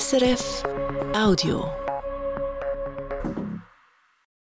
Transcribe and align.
SRF 0.00 0.62
Audio. 1.14 1.70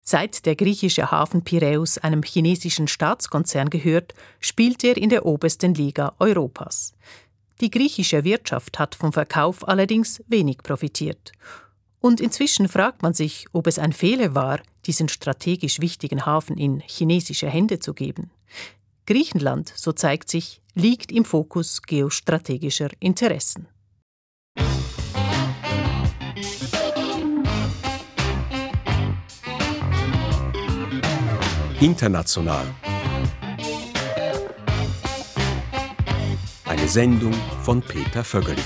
Seit 0.01 0.43
der 0.47 0.55
griechische 0.55 1.11
Hafen 1.11 1.43
Piräus 1.43 1.99
einem 1.99 2.23
chinesischen 2.23 2.87
Staatskonzern 2.87 3.69
gehört, 3.69 4.15
spielt 4.39 4.83
er 4.83 4.97
in 4.97 5.09
der 5.09 5.23
obersten 5.23 5.75
Liga 5.75 6.15
Europas. 6.17 6.93
Die 7.61 7.69
griechische 7.69 8.23
Wirtschaft 8.23 8.79
hat 8.79 8.95
vom 8.95 9.13
Verkauf 9.13 9.67
allerdings 9.67 10.23
wenig 10.27 10.63
profitiert. 10.63 11.31
Und 11.99 12.21
inzwischen 12.21 12.67
fragt 12.67 13.03
man 13.03 13.13
sich, 13.13 13.45
ob 13.51 13.67
es 13.67 13.77
ein 13.77 13.93
Fehler 13.93 14.33
war, 14.33 14.61
diesen 14.87 15.09
strategisch 15.09 15.79
wichtigen 15.79 16.25
Hafen 16.25 16.57
in 16.57 16.79
chinesische 16.79 17.49
Hände 17.51 17.77
zu 17.77 17.93
geben. 17.93 18.31
Griechenland, 19.05 19.71
so 19.75 19.91
zeigt 19.91 20.27
sich, 20.27 20.63
liegt 20.73 21.11
im 21.11 21.23
Fokus 21.23 21.83
geostrategischer 21.83 22.89
Interessen. 22.99 23.67
International. 31.81 32.65
Eine 36.63 36.87
Sendung 36.87 37.33
von 37.63 37.81
Peter 37.81 38.23
Vögeli. 38.23 38.61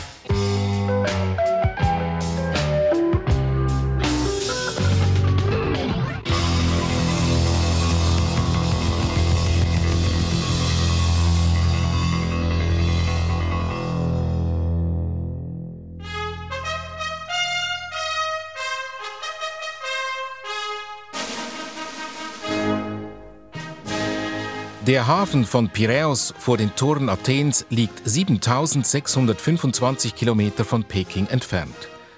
Der 24.90 25.06
Hafen 25.06 25.46
von 25.46 25.70
Piräus 25.70 26.34
vor 26.40 26.58
den 26.58 26.76
Toren 26.76 27.10
Athens 27.10 27.64
liegt 27.70 28.02
7625 28.10 30.16
Kilometer 30.16 30.66
von 30.66 30.84
Peking 30.84 31.28
entfernt. 31.28 31.76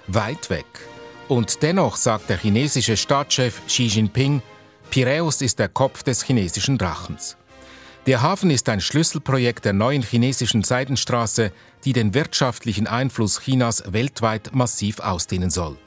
Weit 0.07 0.49
weg. 0.49 0.63
Und 1.27 1.63
dennoch 1.63 1.97
sagt 1.97 2.29
der 2.29 2.37
chinesische 2.37 2.95
Staatschef 2.95 3.59
Xi 3.67 3.87
Jinping, 3.87 4.41
Piräus 4.89 5.41
ist 5.41 5.59
der 5.59 5.67
Kopf 5.67 6.03
des 6.03 6.23
chinesischen 6.23 6.77
Drachens. 6.77 7.35
Der 8.05 8.21
Hafen 8.21 8.49
ist 8.49 8.69
ein 8.69 8.79
Schlüsselprojekt 8.79 9.65
der 9.65 9.73
neuen 9.73 10.01
chinesischen 10.01 10.63
Seidenstraße, 10.63 11.51
die 11.83 11.91
den 11.91 12.13
wirtschaftlichen 12.13 12.87
Einfluss 12.87 13.41
Chinas 13.41 13.83
weltweit 13.91 14.55
massiv 14.55 15.01
ausdehnen 15.01 15.49
soll. 15.49 15.77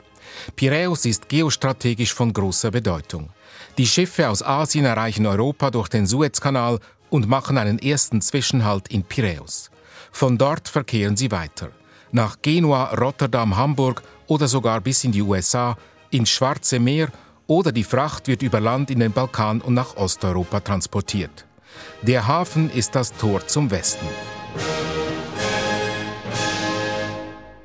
Piräus 0.55 1.07
ist 1.07 1.31
geostrategisch 1.31 2.13
von 2.13 2.35
großer 2.35 2.71
Bedeutung. 2.71 3.31
Die 3.77 3.87
Schiffe 3.87 4.29
aus 4.29 4.41
Asien 4.41 4.85
erreichen 4.85 5.27
Europa 5.27 5.71
durch 5.73 5.89
den 5.89 6.07
Suezkanal 6.07 6.79
und 7.11 7.29
machen 7.29 7.59
einen 7.59 7.81
ersten 7.81 8.21
Zwischenhalt 8.21 8.87
in 8.87 9.03
Piräus. 9.03 9.71
Von 10.13 10.39
dort 10.39 10.69
verkehren 10.69 11.17
sie 11.17 11.33
weiter. 11.33 11.71
Nach 12.13 12.37
Genua, 12.41 12.95
Rotterdam, 12.95 13.57
Hamburg 13.57 14.03
oder 14.29 14.47
sogar 14.47 14.81
bis 14.81 15.03
in 15.03 15.11
die 15.11 15.23
USA, 15.23 15.77
ins 16.11 16.31
Schwarze 16.31 16.79
Meer 16.79 17.09
oder 17.49 17.73
die 17.73 17.83
Fracht 17.83 18.29
wird 18.29 18.43
über 18.43 18.61
Land 18.61 18.93
in 18.93 19.01
den 19.01 19.11
Balkan 19.11 19.61
und 19.61 19.75
nach 19.75 19.97
Osteuropa 19.97 20.61
transportiert. 20.61 21.45
Der 22.03 22.29
Hafen 22.29 22.71
ist 22.71 22.95
das 22.95 23.13
Tor 23.13 23.45
zum 23.45 23.73
Westen. 23.73 24.07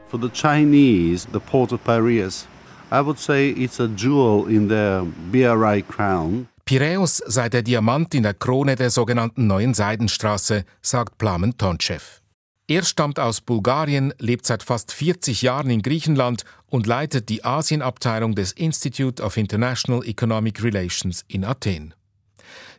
For 0.07 0.19
the 0.19 0.29
Chinese, 0.29 1.27
the 1.31 1.39
port 1.39 1.71
of 1.71 1.83
Piraeus 1.83 2.47
I 2.91 3.01
would 3.01 3.19
say 3.19 3.49
it's 3.51 3.79
a 3.79 3.87
jewel 3.87 4.47
in 4.47 4.67
their 4.67 5.05
BRI 5.31 5.83
crown. 5.83 6.47
Piräus 6.65 7.21
sei 7.25 7.49
der 7.49 7.61
Diamant 7.61 8.13
in 8.13 8.23
der 8.23 8.33
Krone 8.33 8.75
der 8.75 8.89
sogenannten 8.89 9.47
Neuen 9.47 9.73
Seidenstraße, 9.73 10.65
sagt 10.81 11.17
Plamen 11.17 11.57
Tonchev. 11.57 12.21
Er 12.67 12.83
stammt 12.83 13.19
aus 13.19 13.41
Bulgarien, 13.41 14.13
lebt 14.19 14.45
seit 14.45 14.61
fast 14.61 14.91
40 14.91 15.41
Jahren 15.41 15.71
in 15.71 15.81
Griechenland 15.81 16.43
und 16.67 16.85
leitet 16.85 17.29
die 17.29 17.43
Asienabteilung 17.43 18.35
des 18.35 18.51
Institute 18.51 19.21
of 19.23 19.37
International 19.37 20.03
Economic 20.05 20.63
Relations 20.63 21.25
in 21.27 21.43
Athen. 21.43 21.95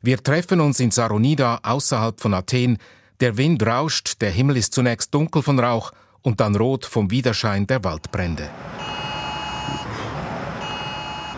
Wir 0.03 0.23
treffen 0.23 0.61
uns 0.61 0.79
in 0.81 0.93
Saronida 0.93 1.61
außerhalb 1.63 2.21
von 2.21 2.35
Athen. 2.35 2.79
Der 3.21 3.37
Wind 3.37 3.65
rauscht, 3.65 4.21
der 4.21 4.31
Himmel 4.31 4.57
ist 4.57 4.75
zunächst 4.75 5.13
dunkel 5.13 5.43
von 5.43 5.59
Rauch 5.59 5.93
und 6.23 6.41
dann 6.41 6.55
rot 6.57 6.87
vom 6.87 7.11
Widerschein 7.11 7.67
der 7.67 7.83
Waldbrände. 7.83 8.49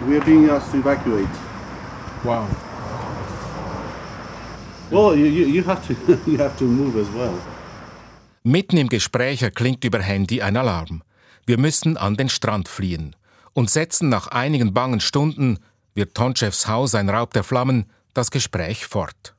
We're 0.07 0.25
being 0.25 0.51
asked 0.51 0.73
to 0.73 0.79
evacuate. 0.79 1.29
Wow. 2.25 2.49
Well, 4.91 5.17
you, 5.17 5.27
you, 5.27 5.47
you, 5.47 5.63
have 5.65 5.87
to, 5.87 5.95
you 6.31 6.39
have 6.39 6.57
to 6.59 6.65
move 6.65 6.97
as 6.97 7.09
well. 7.15 7.35
Mitten 8.43 8.77
im 8.79 8.89
Gespräch 8.89 9.43
erklingt 9.43 9.85
über 9.85 10.01
Handy 10.01 10.43
ein 10.43 10.57
Alarm. 10.57 11.03
Wir 11.47 11.59
müssen 11.59 11.97
an 11.97 12.17
den 12.17 12.29
Strand 12.29 12.69
fliehen 12.69 13.15
und 13.53 13.71
setzen 13.71 14.09
nach 14.09 14.27
einigen 14.29 14.75
bangen 14.75 15.01
Stunden, 15.01 15.59
wird 15.95 16.15
Tonchefs 16.15 16.67
Haus 16.67 16.95
ein 16.97 17.09
Raub 17.09 17.33
der 17.33 17.45
Flammen, 17.45 17.87
das 18.15 18.31
Gespräch 18.31 18.87
fort. 18.87 19.35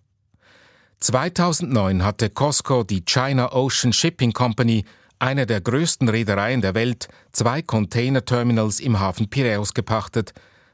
2009 1.01 2.03
hatte 2.05 2.29
Costco 2.29 2.83
die 2.83 3.03
China 3.03 3.51
Ocean 3.51 3.91
Shipping 3.91 4.31
Company, 4.31 4.85
eine 5.19 5.45
der 5.45 5.59
größten 5.59 6.07
Reedereien 6.07 6.61
der 6.61 6.73
Welt, 6.73 7.09
zwei 7.33 7.61
Containerterminals 7.61 8.79
im 8.79 8.99
Hafen 8.99 9.29
Piräus 9.29 9.73
gepachtet, 9.73 10.33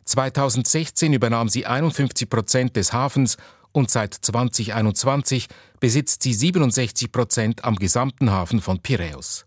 2016 0.09 1.13
übernahm 1.13 1.49
sie 1.49 1.67
51 1.67 2.29
Prozent 2.29 2.75
des 2.75 2.93
Hafens 2.93 3.37
und 3.71 3.91
seit 3.91 4.15
2021 4.15 5.47
besitzt 5.79 6.23
sie 6.23 6.33
67 6.33 7.11
Prozent 7.11 7.63
am 7.63 7.75
gesamten 7.75 8.31
Hafen 8.31 8.59
von 8.59 8.79
Piräus. 8.79 9.45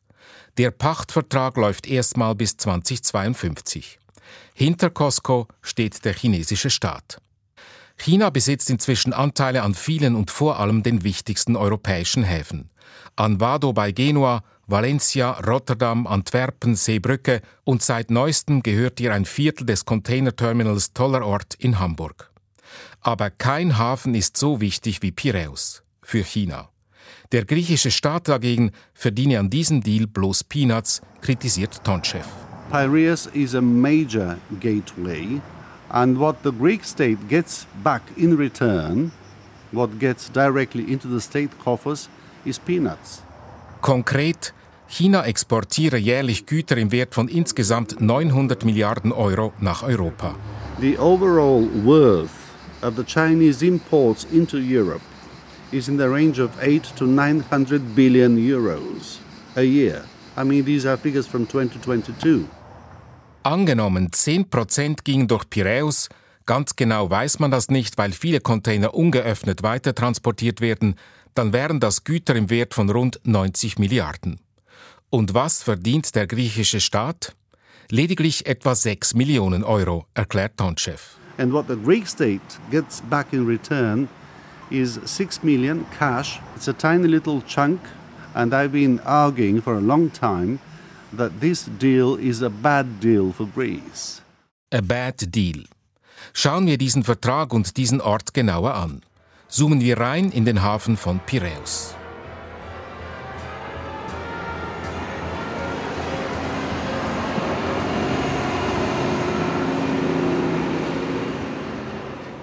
Der 0.58 0.70
Pachtvertrag 0.70 1.56
läuft 1.56 1.88
erstmal 1.88 2.36
bis 2.36 2.56
2052. 2.56 3.98
Hinter 4.54 4.90
Costco 4.90 5.48
steht 5.62 6.04
der 6.04 6.14
chinesische 6.14 6.70
Staat. 6.70 7.18
China 7.96 8.30
besitzt 8.30 8.70
inzwischen 8.70 9.12
Anteile 9.12 9.62
an 9.62 9.74
vielen 9.74 10.14
und 10.14 10.30
vor 10.30 10.60
allem 10.60 10.84
den 10.84 11.02
wichtigsten 11.02 11.56
europäischen 11.56 12.22
Häfen. 12.22 12.70
An 13.16 13.40
Vado 13.40 13.72
bei 13.72 13.90
Genua, 13.90 14.44
Valencia, 14.72 15.32
Rotterdam, 15.32 16.06
Antwerpen, 16.06 16.76
Seebrücke 16.76 17.42
und 17.64 17.82
seit 17.82 18.10
neuestem 18.10 18.62
gehört 18.62 19.00
ihr 19.00 19.12
ein 19.12 19.26
Viertel 19.26 19.66
des 19.66 19.84
Containerterminals 19.84 20.94
Tollerort 20.94 21.54
in 21.58 21.78
Hamburg. 21.78 22.30
Aber 23.02 23.28
kein 23.28 23.76
Hafen 23.76 24.14
ist 24.14 24.38
so 24.38 24.62
wichtig 24.62 25.02
wie 25.02 25.12
Piräus 25.12 25.82
für 26.00 26.24
China. 26.24 26.70
Der 27.32 27.44
griechische 27.44 27.90
Staat 27.90 28.28
dagegen 28.28 28.70
verdiene 28.94 29.40
an 29.40 29.50
diesem 29.50 29.82
Deal 29.82 30.06
bloß 30.06 30.44
Peanuts, 30.44 31.02
kritisiert 31.20 31.84
Tonchev. 31.84 32.26
Piraeus 32.70 33.26
is 33.34 33.54
a 33.54 33.60
major 33.60 34.38
gateway, 34.58 35.38
and 35.90 36.18
what 36.18 36.36
the 36.44 36.50
Greek 36.50 36.82
state 36.82 37.18
gets 37.28 37.66
back 37.84 38.00
in 38.16 38.38
return, 38.38 39.12
what 39.70 39.98
gets 39.98 40.32
directly 40.32 40.90
into 40.90 41.08
the 41.08 41.20
state 41.20 41.50
coffers, 41.62 42.08
is 42.46 42.58
peanuts. 42.58 43.22
Konkret, 43.82 44.54
China 44.92 45.24
exportiere 45.24 45.96
jährlich 45.96 46.44
Güter 46.44 46.76
im 46.76 46.92
Wert 46.92 47.14
von 47.14 47.26
insgesamt 47.26 48.02
900 48.02 48.62
Milliarden 48.66 49.10
Euro 49.10 49.54
nach 49.58 49.82
Europa. 49.82 50.34
The 50.82 50.98
overall 50.98 51.66
worth 51.82 52.28
of 52.82 52.96
the 52.96 53.02
Chinese 53.02 53.64
imports 53.64 54.26
into 54.30 54.58
Europe 54.58 55.00
is 55.70 55.88
in 55.88 55.96
the 55.96 56.04
range 56.04 56.38
of 56.42 56.50
8 56.60 56.94
to 56.96 57.06
900 57.06 57.94
billion 57.94 58.36
euros 58.36 59.20
a 59.56 59.62
year. 59.62 60.04
I 60.36 60.44
mean, 60.44 60.62
these 60.62 60.86
are 60.86 60.98
figures 60.98 61.26
from 61.26 61.48
2022. 61.48 62.44
Angenommen, 63.44 64.10
10% 64.10 65.04
gingen 65.04 65.26
durch 65.26 65.48
Piräus, 65.48 66.10
ganz 66.44 66.76
genau 66.76 67.08
weiß 67.08 67.38
man 67.38 67.50
das 67.50 67.70
nicht, 67.70 67.96
weil 67.96 68.12
viele 68.12 68.40
Container 68.40 68.92
ungeöffnet 68.92 69.62
weitertransportiert 69.62 70.60
werden, 70.60 70.96
dann 71.34 71.54
wären 71.54 71.80
das 71.80 72.04
Güter 72.04 72.36
im 72.36 72.50
Wert 72.50 72.74
von 72.74 72.90
rund 72.90 73.20
90 73.24 73.78
Milliarden. 73.78 74.38
Und 75.12 75.34
was 75.34 75.62
verdient 75.62 76.14
der 76.14 76.26
griechische 76.26 76.80
Staat? 76.80 77.36
Lediglich 77.90 78.46
etwa 78.46 78.74
6 78.74 79.14
Millionen 79.14 79.62
Euro, 79.62 80.06
erklärt 80.14 80.56
Tonchev. 80.56 81.18
And 81.36 81.52
what 81.52 81.66
the 81.68 81.76
Greek 81.76 82.06
state 82.06 82.40
gets 82.70 83.02
back 83.02 83.32
in 83.32 83.46
return 83.46 84.08
is 84.70 84.98
6 85.04 85.42
million 85.42 85.84
cash. 85.98 86.40
It's 86.56 86.68
a 86.68 86.72
tiny 86.72 87.08
little 87.08 87.42
chunk, 87.46 87.80
and 88.34 88.54
I've 88.54 88.72
been 88.72 89.00
arguing 89.00 89.60
for 89.60 89.74
a 89.74 89.80
long 89.80 90.10
time 90.10 90.58
that 91.14 91.40
this 91.40 91.68
deal 91.78 92.16
is 92.16 92.40
a 92.40 92.50
bad 92.50 92.86
deal 93.00 93.32
for 93.32 93.46
Greece. 93.46 94.22
A 94.72 94.80
bad 94.80 95.30
deal. 95.30 95.64
Schauen 96.32 96.66
wir 96.66 96.78
diesen 96.78 97.04
Vertrag 97.04 97.52
und 97.52 97.76
diesen 97.76 98.00
Ort 98.00 98.32
genauer 98.32 98.74
an 98.74 99.02
zoomen 99.52 99.82
wir 99.82 99.98
rein 100.00 100.32
in 100.32 100.46
den 100.46 100.62
Hafen 100.62 100.96
von 100.96 101.20
Piräus. 101.20 101.94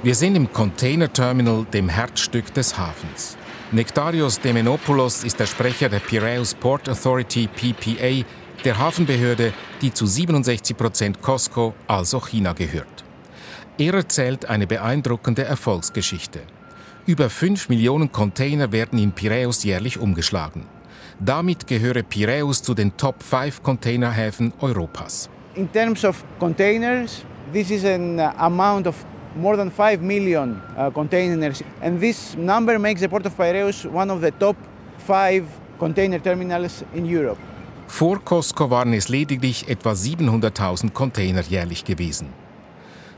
Wir 0.01 0.15
sind 0.15 0.37
im 0.37 0.53
Containerterminal, 0.53 1.65
dem 1.73 1.89
Herzstück 1.89 2.53
des 2.53 2.77
Hafens. 2.77 3.35
Nektarios 3.73 4.39
Demenopoulos 4.39 5.25
ist 5.25 5.37
der 5.41 5.45
Sprecher 5.45 5.89
der 5.89 5.99
Piraeus 5.99 6.53
Port 6.53 6.87
Authority 6.87 7.47
PPA, 7.47 8.25
der 8.63 8.77
Hafenbehörde, 8.77 9.51
die 9.81 9.91
zu 9.91 10.05
67 10.05 10.77
Prozent 10.77 11.21
Costco, 11.21 11.73
also 11.85 12.21
China, 12.21 12.53
gehört. 12.53 13.03
Er 13.77 13.93
erzählt 13.93 14.45
eine 14.45 14.67
beeindruckende 14.67 15.43
Erfolgsgeschichte. 15.43 16.43
Über 17.05 17.29
5 17.29 17.67
Millionen 17.67 18.09
Container 18.09 18.71
werden 18.71 18.99
in 18.99 19.11
Piraeus 19.11 19.65
jährlich 19.65 19.99
umgeschlagen. 19.99 20.65
Damit 21.19 21.67
gehöre 21.67 22.03
Piraeus 22.03 22.63
zu 22.63 22.73
den 22.73 22.95
Top 22.95 23.21
5 23.21 23.63
Containerhäfen 23.63 24.53
Europas. 24.61 25.29
In 25.55 25.69
terms 25.69 26.05
of 26.05 26.23
containers, 26.39 27.25
this 27.51 27.69
is 27.69 27.83
an 27.83 28.17
amount 28.37 28.87
of 28.87 28.95
more 29.39 29.57
than 29.57 29.71
5 29.71 30.01
million 30.01 30.61
uh, 30.77 30.91
containers. 30.91 31.63
And 31.81 31.99
this 31.99 32.35
number 32.35 32.79
makes 32.79 33.01
the 33.01 33.07
Port 33.07 33.25
of 33.25 33.35
Piraeus 33.35 33.85
one 33.85 34.11
of 34.11 34.21
the 34.21 34.31
top 34.31 34.55
5 35.07 35.45
container 35.79 36.19
terminals 36.19 36.83
in 36.93 37.05
Europe. 37.05 37.39
Vor 37.87 38.19
Costco 38.23 38.69
waren 38.69 38.93
es 38.93 39.09
lediglich 39.09 39.67
etwa 39.67 39.93
700.000 39.93 40.91
Container 40.91 41.41
jährlich 41.41 41.85
gewesen. 41.85 42.27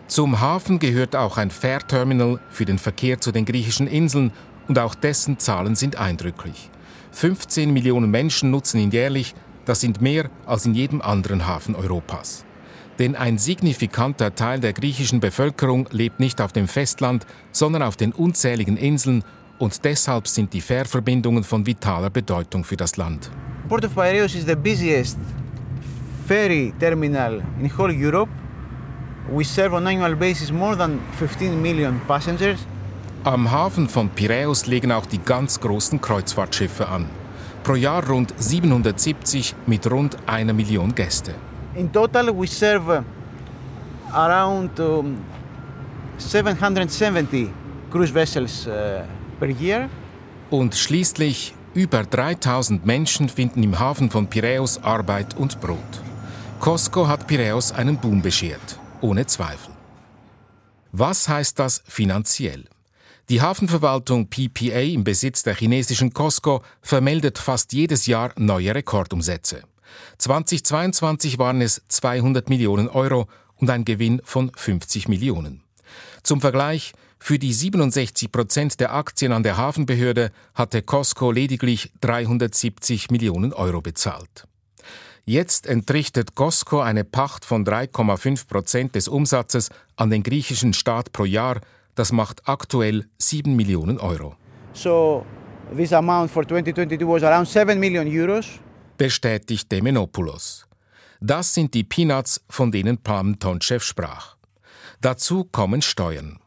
Zum 0.07 0.39
Hafen 0.39 0.79
gehört 0.79 1.15
auch 1.15 1.37
ein 1.37 1.51
Fährterminal 1.51 2.39
für 2.49 2.65
den 2.65 2.77
Verkehr 2.77 3.19
zu 3.19 3.31
den 3.31 3.45
griechischen 3.45 3.87
Inseln 3.87 4.31
und 4.67 4.79
auch 4.79 4.95
dessen 4.95 5.39
Zahlen 5.39 5.75
sind 5.75 5.97
eindrücklich. 5.97 6.69
15 7.11 7.71
Millionen 7.73 8.09
Menschen 8.09 8.51
nutzen 8.51 8.79
ihn 8.79 8.91
jährlich, 8.91 9.35
das 9.65 9.81
sind 9.81 10.01
mehr 10.01 10.29
als 10.45 10.65
in 10.65 10.73
jedem 10.73 11.01
anderen 11.01 11.45
Hafen 11.47 11.75
Europas. 11.75 12.45
Denn 12.99 13.15
ein 13.15 13.37
signifikanter 13.37 14.35
Teil 14.35 14.59
der 14.59 14.73
griechischen 14.73 15.19
Bevölkerung 15.19 15.87
lebt 15.91 16.19
nicht 16.19 16.41
auf 16.41 16.51
dem 16.51 16.67
Festland, 16.67 17.25
sondern 17.51 17.81
auf 17.83 17.95
den 17.95 18.11
unzähligen 18.11 18.77
Inseln 18.77 19.23
und 19.57 19.85
deshalb 19.85 20.27
sind 20.27 20.53
die 20.53 20.61
Fährverbindungen 20.61 21.43
von 21.43 21.65
vitaler 21.65 22.09
Bedeutung 22.09 22.63
für 22.63 22.77
das 22.77 22.97
Land. 22.97 23.29
Port 23.69 23.85
of 23.85 23.93
Piraeus 23.93 24.35
is 24.35 24.45
the 24.45 24.55
busiest 24.55 25.17
ferry 26.27 26.73
terminal 26.79 27.41
in 27.59 27.69
whole 27.77 27.93
Europe. 27.93 28.31
We 29.29 29.43
serve 29.43 29.75
on 29.75 29.87
annual 29.87 30.15
basis 30.15 30.51
more 30.51 30.75
than 30.75 30.99
15 31.19 31.61
million 31.61 32.01
passengers. 32.07 32.59
Am 33.23 33.51
Hafen 33.51 33.87
von 33.87 34.09
Piräus 34.09 34.65
legen 34.65 34.91
auch 34.91 35.05
die 35.05 35.19
ganz 35.19 35.59
großen 35.59 36.01
Kreuzfahrtschiffe 36.01 36.87
an. 36.87 37.05
Pro 37.63 37.75
Jahr 37.75 38.07
rund 38.07 38.33
770 38.37 39.53
mit 39.67 39.89
rund 39.91 40.17
einer 40.25 40.53
Million 40.53 40.95
Gäste. 40.95 41.35
In 41.75 41.91
total, 41.91 42.37
we 42.37 42.47
serve 42.47 42.89
uh, 42.89 43.03
around 44.13 44.77
um, 44.79 45.17
770 46.17 47.49
cruise 47.89 48.13
vessels 48.13 48.67
uh, 48.67 49.03
per 49.39 49.49
year. 49.49 49.89
Und 50.49 50.75
schließlich 50.75 51.55
über 51.73 52.03
3000 52.03 52.85
Menschen 52.85 53.29
finden 53.29 53.63
im 53.63 53.79
Hafen 53.79 54.09
von 54.09 54.27
Piräus 54.27 54.83
Arbeit 54.83 55.37
und 55.37 55.61
Brot. 55.61 56.01
Costco 56.59 57.07
hat 57.07 57.25
Piräus 57.27 57.71
einen 57.71 57.97
Boom 57.97 58.21
beschert, 58.21 58.77
ohne 58.99 59.25
Zweifel. 59.25 59.73
Was 60.91 61.29
heißt 61.29 61.57
das 61.57 61.81
finanziell? 61.87 62.65
Die 63.29 63.41
Hafenverwaltung 63.41 64.27
PPA 64.27 64.81
im 64.81 65.05
Besitz 65.05 65.43
der 65.43 65.55
chinesischen 65.55 66.11
Costco 66.11 66.63
vermeldet 66.81 67.37
fast 67.37 67.71
jedes 67.71 68.07
Jahr 68.07 68.33
neue 68.35 68.75
Rekordumsätze. 68.75 69.63
2022 70.17 71.39
waren 71.39 71.61
es 71.61 71.81
200 71.87 72.49
Millionen 72.49 72.87
Euro 72.87 73.27
und 73.55 73.69
ein 73.69 73.85
Gewinn 73.85 74.21
von 74.23 74.51
50 74.55 75.07
Millionen. 75.07 75.63
Zum 76.23 76.41
Vergleich, 76.41 76.93
für 77.19 77.37
die 77.37 77.53
67 77.53 78.31
Prozent 78.31 78.79
der 78.79 78.93
Aktien 78.93 79.31
an 79.31 79.43
der 79.43 79.55
Hafenbehörde 79.55 80.31
hatte 80.55 80.81
Costco 80.81 81.31
lediglich 81.31 81.91
370 82.01 83.11
Millionen 83.11 83.53
Euro 83.53 83.81
bezahlt. 83.81 84.47
Jetzt 85.23 85.67
entrichtet 85.67 86.33
Costco 86.33 86.81
eine 86.81 87.03
Pacht 87.03 87.45
von 87.45 87.63
3,5 87.63 88.47
Prozent 88.47 88.95
des 88.95 89.07
Umsatzes 89.07 89.69
an 89.95 90.09
den 90.09 90.23
griechischen 90.23 90.73
Staat 90.73 91.13
pro 91.13 91.25
Jahr. 91.25 91.61
Das 91.93 92.11
macht 92.11 92.49
aktuell 92.49 93.05
7 93.19 93.55
Millionen 93.55 93.99
Euro. 93.99 94.35
So 94.73 95.23
this 95.75 95.93
amount 95.93 96.31
for 96.31 96.43
2022 96.43 97.07
was 97.07 97.23
around 97.23 97.47
7 97.47 97.79
million 97.79 98.07
euros 98.07 98.59
bestätigt 99.01 99.71
Demenopoulos. 99.71 100.67
Das 101.19 101.55
sind 101.55 101.73
die 101.73 101.83
Peanuts, 101.83 102.39
von 102.47 102.71
denen 102.71 102.99
Pam 102.99 103.39
Tonchev 103.39 103.83
sprach. 103.83 104.35
Dazu 105.01 105.43
kommen 105.43 105.81
Steuern. 105.81 106.37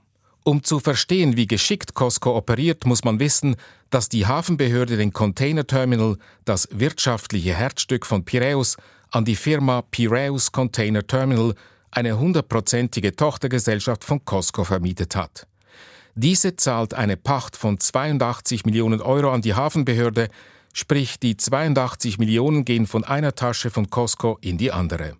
Um 0.44 0.62
zu 0.62 0.78
verstehen, 0.78 1.36
wie 1.36 1.48
geschickt 1.48 1.94
Costco 1.94 2.36
operiert, 2.36 2.86
muss 2.86 3.02
man 3.02 3.18
wissen, 3.18 3.56
dass 3.90 4.08
die 4.08 4.28
Hafenbehörde 4.28 4.96
den 4.96 5.12
Container 5.12 5.66
Terminal, 5.66 6.16
das 6.44 6.68
wirtschaftliche 6.70 7.54
Herzstück 7.54 8.06
von 8.06 8.24
Piraeus, 8.24 8.76
an 9.10 9.24
die 9.24 9.34
Firma 9.34 9.82
Piraeus 9.82 10.52
Container 10.52 11.04
Terminal, 11.04 11.56
eine 11.90 12.16
hundertprozentige 12.20 13.16
Tochtergesellschaft 13.16 14.04
von 14.04 14.24
Costco, 14.24 14.62
vermietet 14.62 15.16
hat. 15.16 15.48
Diese 16.14 16.54
zahlt 16.54 16.94
eine 16.94 17.16
Pacht 17.16 17.56
von 17.56 17.80
82 17.80 18.64
Millionen 18.64 19.00
Euro 19.00 19.32
an 19.32 19.42
die 19.42 19.54
Hafenbehörde, 19.54 20.28
Sprich, 20.76 21.20
die 21.20 21.36
82 21.36 22.18
Millionen 22.18 22.64
gehen 22.64 22.88
von 22.88 23.04
einer 23.04 23.36
Tasche 23.36 23.70
von 23.70 23.90
Costco 23.90 24.38
in 24.40 24.58
die 24.58 24.72
andere. 24.72 25.16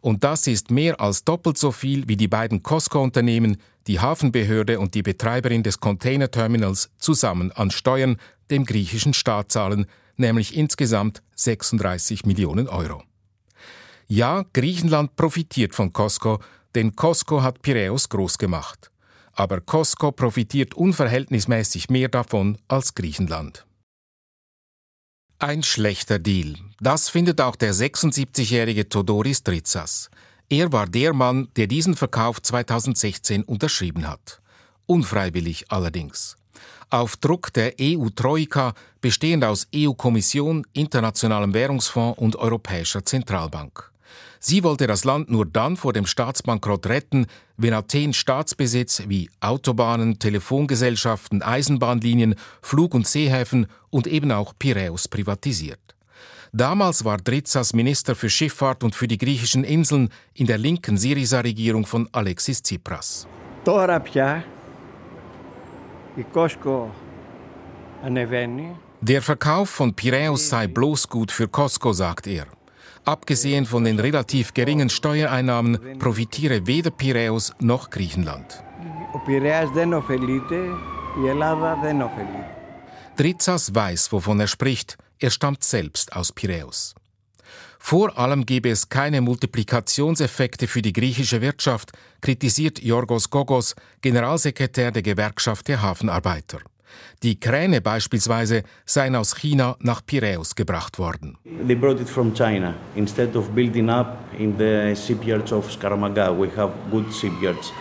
Und 0.00 0.24
das 0.24 0.46
ist 0.46 0.70
mehr 0.70 1.02
als 1.02 1.22
doppelt 1.22 1.58
so 1.58 1.70
viel, 1.70 2.08
wie 2.08 2.16
die 2.16 2.28
beiden 2.28 2.62
Costco-Unternehmen, 2.62 3.58
die 3.88 4.00
Hafenbehörde 4.00 4.80
und 4.80 4.94
die 4.94 5.02
Betreiberin 5.02 5.62
des 5.62 5.80
Containerterminals 5.80 6.88
zusammen 6.96 7.52
an 7.52 7.70
Steuern 7.70 8.16
dem 8.50 8.64
griechischen 8.64 9.12
Staat 9.12 9.52
zahlen, 9.52 9.84
nämlich 10.16 10.56
insgesamt 10.56 11.22
36 11.34 12.24
Millionen 12.24 12.66
Euro. 12.66 13.02
Ja, 14.08 14.46
Griechenland 14.54 15.14
profitiert 15.14 15.74
von 15.74 15.92
Costco, 15.92 16.38
denn 16.74 16.96
Costco 16.96 17.42
hat 17.42 17.60
Piräus 17.60 18.08
groß 18.08 18.38
gemacht. 18.38 18.90
Aber 19.34 19.60
Costco 19.60 20.10
profitiert 20.10 20.72
unverhältnismäßig 20.72 21.90
mehr 21.90 22.08
davon 22.08 22.56
als 22.66 22.94
Griechenland. 22.94 23.65
Ein 25.38 25.62
schlechter 25.62 26.18
Deal. 26.18 26.54
Das 26.80 27.10
findet 27.10 27.42
auch 27.42 27.56
der 27.56 27.74
76-jährige 27.74 28.88
Todoris 28.88 29.42
Dritsas. 29.42 30.08
Er 30.48 30.72
war 30.72 30.86
der 30.86 31.12
Mann, 31.12 31.48
der 31.56 31.66
diesen 31.66 31.94
Verkauf 31.94 32.40
2016 32.40 33.42
unterschrieben 33.42 34.08
hat. 34.08 34.40
Unfreiwillig 34.86 35.66
allerdings. 35.68 36.38
Auf 36.88 37.18
Druck 37.18 37.52
der 37.52 37.74
EU-Troika, 37.78 38.72
bestehend 39.02 39.44
aus 39.44 39.68
EU-Kommission, 39.74 40.66
Internationalem 40.72 41.52
Währungsfonds 41.52 42.18
und 42.18 42.36
Europäischer 42.36 43.04
Zentralbank. 43.04 43.92
Sie 44.45 44.63
wollte 44.63 44.87
das 44.87 45.03
Land 45.03 45.29
nur 45.29 45.45
dann 45.45 45.77
vor 45.77 45.93
dem 45.93 46.05
Staatsbankrott 46.05 46.87
retten, 46.87 47.27
wenn 47.57 47.73
Athen 47.73 48.13
Staatsbesitz 48.13 49.03
wie 49.07 49.29
Autobahnen, 49.39 50.19
Telefongesellschaften, 50.19 51.41
Eisenbahnlinien, 51.41 52.35
Flug- 52.61 52.93
und 52.93 53.07
Seehäfen 53.07 53.67
und 53.89 54.07
eben 54.07 54.31
auch 54.31 54.53
Piräus 54.57 55.07
privatisiert. 55.07 55.79
Damals 56.53 57.05
war 57.05 57.17
Dritsas 57.17 57.73
Minister 57.73 58.13
für 58.13 58.29
Schifffahrt 58.29 58.83
und 58.83 58.93
für 58.93 59.07
die 59.07 59.17
griechischen 59.17 59.63
Inseln 59.63 60.09
in 60.33 60.47
der 60.47 60.57
linken 60.57 60.97
Syriza-Regierung 60.97 61.85
von 61.85 62.09
Alexis 62.11 62.61
Tsipras. 62.61 63.27
Τώρα 63.63 63.99
πια 63.99 64.43
η 66.15 66.25
Κόσκο 66.31 66.93
ανεβαίνει. 68.03 68.75
Der 69.01 69.21
Verkauf 69.21 69.69
von 69.69 69.95
Piräus 69.95 70.49
sei 70.49 70.67
bloß 70.67 71.07
gut 71.07 71.31
für 71.31 71.47
Costco, 71.47 71.91
sagt 71.91 72.27
er. 72.27 72.45
Abgesehen 73.06 73.66
von 73.66 73.84
den 73.84 74.00
relativ 74.00 74.52
geringen 74.52 74.90
Steuereinnahmen 74.90 75.96
profitiere 76.00 76.66
weder 76.66 76.90
Piräus 76.90 77.52
noch 77.60 77.88
Griechenland. 77.90 78.64
Dritsas 83.16 83.74
weiß, 83.74 84.12
wovon 84.12 84.40
er 84.40 84.48
spricht. 84.48 84.98
Er 85.20 85.30
stammt 85.30 85.62
selbst 85.62 86.14
aus 86.14 86.32
Piräus. 86.32 86.94
Vor 87.78 88.18
allem 88.18 88.44
gebe 88.44 88.70
es 88.70 88.88
keine 88.88 89.20
Multiplikationseffekte 89.20 90.66
für 90.66 90.82
die 90.82 90.92
griechische 90.92 91.40
Wirtschaft, 91.40 91.92
kritisiert 92.20 92.82
Yorgos 92.82 93.30
Gogos, 93.30 93.76
Generalsekretär 94.02 94.90
der 94.90 95.02
Gewerkschaft 95.02 95.68
der 95.68 95.80
Hafenarbeiter. 95.80 96.58
Die 97.22 97.38
Kräne 97.38 97.80
beispielsweise 97.80 98.62
seien 98.84 99.16
aus 99.16 99.34
China 99.34 99.76
nach 99.80 100.04
Piräus 100.04 100.54
gebracht 100.54 100.98
worden. 100.98 101.36
They 101.66 101.74
brought 101.74 102.00
it 102.00 102.08
from 102.08 102.34
China 102.34 102.74
instead 102.94 103.34
of 103.36 103.48
building 103.50 103.88
up 103.88 104.18
in 104.38 104.56
the 104.58 104.94
shipyards 104.94 105.52
of 105.52 105.70
Skaramaga. 105.70 106.30
We 106.36 106.48
have 106.56 106.72
good 106.90 107.12
shipyards. 107.12 107.72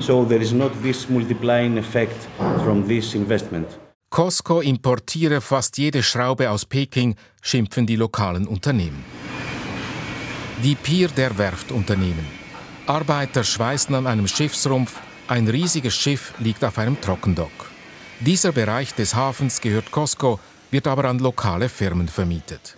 So 0.00 0.24
there 0.24 0.42
is 0.42 0.52
not 0.52 0.72
this 0.82 1.08
multiplying 1.08 1.78
effect 1.78 2.28
from 2.64 2.86
this 2.86 3.14
investment. 3.14 3.66
Costco 4.10 4.60
importiere 4.60 5.40
fast 5.40 5.78
jede 5.78 6.02
Schraube 6.02 6.50
aus 6.50 6.66
Peking, 6.66 7.14
schimpfen 7.40 7.86
die 7.86 7.96
lokalen 7.96 8.46
Unternehmen. 8.46 9.04
Die 10.62 10.74
Pier 10.74 11.08
der 11.08 11.36
Werftunternehmen. 11.36 12.26
Arbeiter 12.86 13.42
schweißen 13.42 13.94
an 13.94 14.06
einem 14.06 14.28
Schiffsrumpf, 14.28 15.00
Ein 15.28 15.48
riesiges 15.48 15.96
Schiff 15.96 16.34
liegt 16.40 16.62
auf 16.62 16.76
einem 16.78 17.00
Trockendock. 17.00 17.71
Dieser 18.24 18.52
Bereich 18.52 18.94
des 18.94 19.16
Hafens 19.16 19.60
gehört 19.60 19.90
Costco, 19.90 20.38
wird 20.70 20.86
aber 20.86 21.06
an 21.06 21.18
lokale 21.18 21.68
Firmen 21.68 22.06
vermietet. 22.06 22.76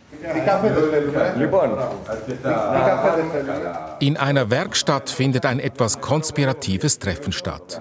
In 4.00 4.16
einer 4.16 4.50
Werkstatt 4.50 5.10
findet 5.10 5.44
ein 5.44 5.60
etwas 5.60 6.00
konspiratives 6.00 6.98
Treffen 6.98 7.30
statt. 7.30 7.78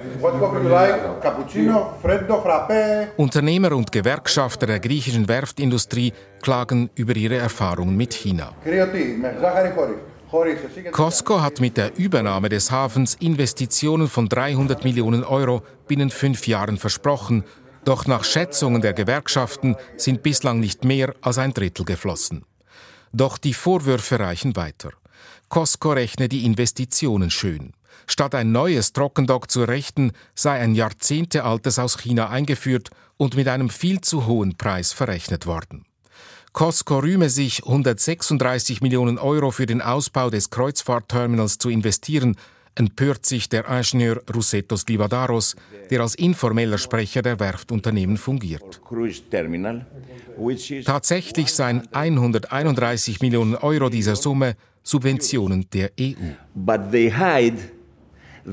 Unternehmer 3.16 3.72
und 3.72 3.92
Gewerkschafter 3.94 4.68
der 4.68 4.82
griechischen 4.82 5.30
Werftindustrie 5.30 6.12
klagen 6.42 6.90
über 6.96 7.16
ihre 7.16 7.38
Erfahrungen 7.38 7.96
mit 7.96 8.14
China. 8.14 8.52
Costco 10.92 11.42
hat 11.42 11.60
mit 11.60 11.78
der 11.78 11.96
Übernahme 11.96 12.50
des 12.50 12.72
Hafens 12.72 13.14
Investitionen 13.16 14.08
von 14.08 14.28
300 14.28 14.84
Millionen 14.84 15.24
Euro 15.24 15.62
binnen 15.88 16.10
fünf 16.10 16.48
Jahren 16.48 16.78
versprochen, 16.78 17.44
doch 17.86 18.08
nach 18.08 18.24
Schätzungen 18.24 18.82
der 18.82 18.94
Gewerkschaften 18.94 19.76
sind 19.96 20.24
bislang 20.24 20.60
nicht 20.60 20.86
mehr 20.86 21.14
als 21.22 21.38
ein 21.38 21.54
Drittel 21.54 21.86
geflossen. 21.86 22.46
Doch 23.12 23.38
die 23.38 23.54
Vorwürfe 23.54 24.20
reichen 24.20 24.56
weiter. 24.56 24.92
Costco 25.50 25.92
rechne 25.92 26.30
die 26.30 26.46
Investitionen 26.46 27.30
schön. 27.30 27.74
Statt 28.08 28.34
ein 28.34 28.52
neues 28.52 28.92
Trockendock 28.92 29.52
zu 29.52 29.62
errichten, 29.62 30.14
sei 30.34 30.60
ein 30.60 30.74
jahrzehntealtes 30.74 31.78
aus 31.78 32.00
China 32.00 32.30
eingeführt 32.30 32.90
und 33.18 33.36
mit 33.36 33.48
einem 33.48 33.70
viel 33.70 34.02
zu 34.02 34.26
hohen 34.26 34.58
Preis 34.58 34.94
verrechnet 34.94 35.46
worden. 35.46 35.86
Costco 36.54 37.00
rühme 37.00 37.30
sich, 37.30 37.66
136 37.66 38.82
Millionen 38.82 39.18
Euro 39.18 39.50
für 39.50 39.66
den 39.66 39.82
Ausbau 39.82 40.30
des 40.30 40.52
Kreuzfahrtterminals 40.52 41.58
zu 41.58 41.72
investieren, 41.72 42.36
empört 42.76 43.26
sich 43.26 43.50
der 43.50 43.68
Ingenieur 43.68 44.22
Roussetos 44.34 44.88
Livadaros, 44.88 45.56
der 45.90 46.02
als 46.02 46.14
informeller 46.14 46.78
Sprecher 46.78 47.24
der 47.24 47.40
Werftunternehmen 47.40 48.18
fungiert. 48.18 48.82
Tatsächlich 50.86 51.52
seien 51.52 51.88
131 51.92 53.22
Millionen 53.22 53.56
Euro 53.56 53.90
dieser 53.90 54.16
Summe 54.16 54.56
Subventionen 54.84 55.66
der 55.74 55.90
EU. 56.00 56.34
But 56.54 56.92
they 56.92 57.12
hide 57.12 57.58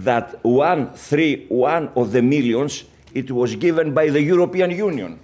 that 0.04 0.42
one, 0.42 0.88
three, 0.94 1.46
one 1.50 1.90
of 1.94 2.12
the 2.12 2.22
millions, 2.22 2.86
it 3.12 3.30
was 3.30 3.58
given 3.58 3.92
by 3.92 4.10
the 4.10 4.26
European 4.26 4.70
Union. 4.70 5.18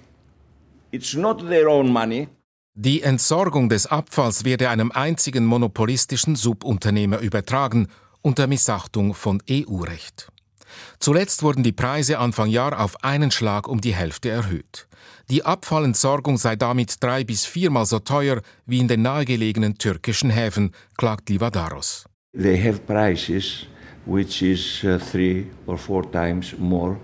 It's 0.90 1.14
not 1.14 1.38
their 1.48 1.68
own 1.68 1.90
money. 1.90 2.28
Die 2.78 3.00
Entsorgung 3.00 3.70
des 3.70 3.86
Abfalls 3.86 4.44
werde 4.44 4.68
einem 4.68 4.92
einzigen 4.92 5.46
monopolistischen 5.46 6.36
Subunternehmer 6.36 7.20
übertragen 7.20 7.88
unter 8.20 8.46
Missachtung 8.46 9.14
von 9.14 9.42
EU-Recht. 9.50 10.30
Zuletzt 10.98 11.42
wurden 11.42 11.62
die 11.62 11.72
Preise 11.72 12.18
Anfang 12.18 12.50
Jahr 12.50 12.78
auf 12.78 13.02
einen 13.02 13.30
Schlag 13.30 13.66
um 13.66 13.80
die 13.80 13.94
Hälfte 13.94 14.28
erhöht. 14.28 14.88
Die 15.30 15.42
Abfallentsorgung 15.42 16.36
sei 16.36 16.54
damit 16.54 17.02
drei 17.02 17.24
bis 17.24 17.46
viermal 17.46 17.86
so 17.86 17.98
teuer 17.98 18.42
wie 18.66 18.80
in 18.80 18.88
den 18.88 19.00
nahegelegenen 19.00 19.78
türkischen 19.78 20.28
Häfen, 20.28 20.72
klagt 20.98 21.30
Livadaros. 21.30 22.04
They 22.34 22.62
have 22.62 22.80
prices 22.80 23.66
which 24.04 24.42
is 24.42 24.84
uh, 24.84 24.98
three 24.98 25.46
or 25.64 25.78
four 25.78 26.12
times 26.12 26.54
more 26.58 26.98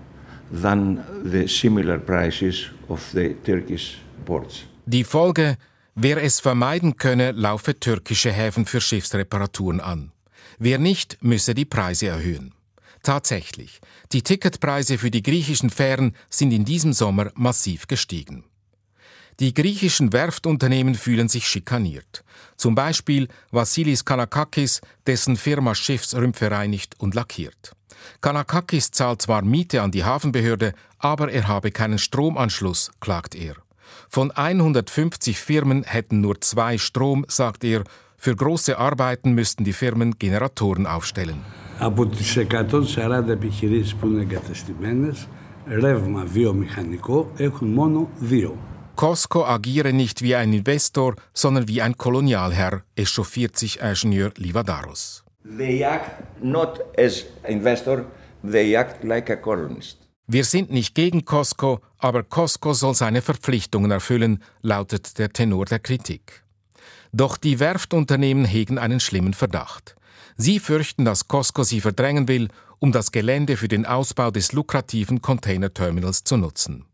than 0.51 1.03
the 1.23 1.47
similar 1.47 1.97
prices 1.97 2.69
of 2.89 3.01
the 3.11 3.33
Turkish 3.43 3.97
ports. 4.23 4.67
Die 4.85 5.05
Folge, 5.05 5.57
wer 5.95 6.21
es 6.21 6.41
vermeiden 6.41 6.97
könne, 6.97 7.31
laufe 7.31 7.79
türkische 7.79 8.33
Häfen 8.33 8.65
für 8.65 8.81
Schiffsreparaturen 8.81 9.79
an. 9.79 10.11
Wer 10.59 10.77
nicht, 10.77 11.23
müsse 11.23 11.53
die 11.53 11.63
Preise 11.63 12.07
erhöhen. 12.07 12.53
Tatsächlich, 13.01 13.79
die 14.11 14.23
Ticketpreise 14.23 14.97
für 14.97 15.09
die 15.09 15.23
griechischen 15.23 15.69
Fähren 15.69 16.15
sind 16.29 16.51
in 16.51 16.65
diesem 16.65 16.91
Sommer 16.91 17.31
massiv 17.35 17.87
gestiegen. 17.87 18.43
Die 19.39 19.53
griechischen 19.53 20.11
Werftunternehmen 20.11 20.95
fühlen 20.95 21.29
sich 21.29 21.47
schikaniert. 21.47 22.25
Zum 22.57 22.75
Beispiel 22.75 23.29
Vassilis 23.51 24.03
Kanakakis, 24.03 24.81
dessen 25.07 25.37
Firma 25.37 25.75
Schiffsrümpfe 25.75 26.51
reinigt 26.51 26.99
und 26.99 27.15
lackiert. 27.15 27.71
Kanakakis 28.19 28.91
zahlt 28.91 29.21
zwar 29.21 29.43
Miete 29.43 29.81
an 29.81 29.91
die 29.91 30.03
Hafenbehörde, 30.03 30.73
aber 30.97 31.31
er 31.31 31.47
habe 31.47 31.71
keinen 31.71 31.99
Stromanschluss, 31.99 32.91
klagt 32.99 33.33
er. 33.33 33.55
Von 34.08 34.30
150 34.30 35.38
Firmen 35.38 35.84
hätten 35.84 36.20
nur 36.20 36.40
zwei 36.40 36.78
Strom, 36.78 37.24
sagt 37.28 37.64
er. 37.64 37.84
Für 38.16 38.34
große 38.34 38.78
Arbeiten 38.78 39.32
müssten 39.32 39.64
die 39.64 39.72
Firmen 39.72 40.18
Generatoren 40.18 40.86
aufstellen. 40.86 41.44
Από 41.78 42.06
τις 42.06 42.36
140 42.36 43.28
επιχειρήσεις 43.30 43.94
που 43.94 44.06
είναι 44.06 44.20
εγκατεστημένες, 44.20 45.28
ρεύμα 45.66 46.24
βιομηχανικό 46.24 47.30
έχουν 47.36 47.68
μόνο 47.68 48.08
δύο. 48.18 48.58
Costco 49.00 49.44
agiere 49.44 49.92
nicht 49.92 50.22
wie 50.22 50.34
ein 50.34 50.52
Investor, 50.52 51.14
sondern 51.32 51.68
wie 51.68 51.80
ein 51.80 51.96
Kolonialherr, 51.96 52.82
echauffiert 52.96 53.56
sich 53.56 53.78
Ingenieur 53.80 54.32
Livadaros. 54.36 55.22
They 55.56 55.84
act 55.84 56.42
not 56.42 56.80
as 56.98 57.24
investor, 57.46 58.06
they 58.42 58.74
act 58.74 59.04
like 59.04 59.30
a 59.30 59.36
colonist. 59.36 60.01
Wir 60.25 60.45
sind 60.45 60.71
nicht 60.71 60.95
gegen 60.95 61.25
Costco, 61.25 61.81
aber 61.97 62.23
Costco 62.23 62.73
soll 62.73 62.95
seine 62.95 63.21
Verpflichtungen 63.21 63.91
erfüllen, 63.91 64.41
lautet 64.61 65.17
der 65.17 65.33
Tenor 65.33 65.65
der 65.65 65.79
Kritik. 65.79 66.43
Doch 67.11 67.37
die 67.37 67.59
Werftunternehmen 67.59 68.45
hegen 68.45 68.77
einen 68.77 69.01
schlimmen 69.01 69.33
Verdacht. 69.33 69.95
Sie 70.37 70.59
fürchten, 70.59 71.03
dass 71.05 71.27
Costco 71.27 71.63
sie 71.63 71.81
verdrängen 71.81 72.27
will, 72.27 72.47
um 72.79 72.91
das 72.91 73.11
Gelände 73.11 73.57
für 73.57 73.67
den 73.67 73.85
Ausbau 73.85 74.31
des 74.31 74.53
lukrativen 74.53 75.21
Containerterminals 75.21 76.23
zu 76.23 76.37
nutzen. 76.37 76.85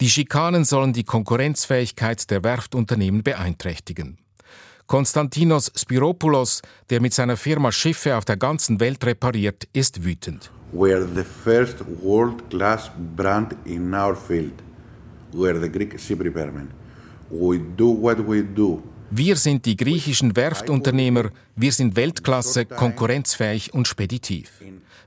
Die 0.00 0.10
Schikanen 0.10 0.64
sollen 0.64 0.92
die 0.92 1.04
Konkurrenzfähigkeit 1.04 2.30
der 2.30 2.44
Werftunternehmen 2.44 3.22
beeinträchtigen. 3.22 4.18
Konstantinos 4.86 5.72
Spiropoulos, 5.74 6.60
der 6.90 7.00
mit 7.00 7.14
seiner 7.14 7.36
Firma 7.36 7.72
Schiffe 7.72 8.16
auf 8.16 8.24
der 8.24 8.36
ganzen 8.36 8.80
Welt 8.80 9.04
repariert, 9.06 9.68
ist 9.72 10.04
wütend. 10.04 10.50
We're 10.72 11.06
the 11.06 11.24
first 11.24 11.84
world-class 12.02 12.90
brand 13.14 13.54
in 13.66 13.92
our 13.94 14.16
field. 14.16 14.62
We're 15.34 15.60
the 15.60 15.68
Greek 15.68 15.98
ship 16.00 16.20
repairmen. 16.20 16.70
We 17.30 17.58
do 17.58 17.92
what 17.92 18.26
we 18.26 18.42
do. 18.42 18.82
Wir 19.10 19.36
sind 19.36 19.66
die 19.66 19.76
griechischen 19.76 20.34
Werftunternehmer, 20.34 21.28
wir 21.54 21.72
sind 21.72 21.94
Weltklasse, 21.96 22.64
konkurrenzfähig 22.64 23.74
und 23.74 23.86
speditiv. 23.86 24.50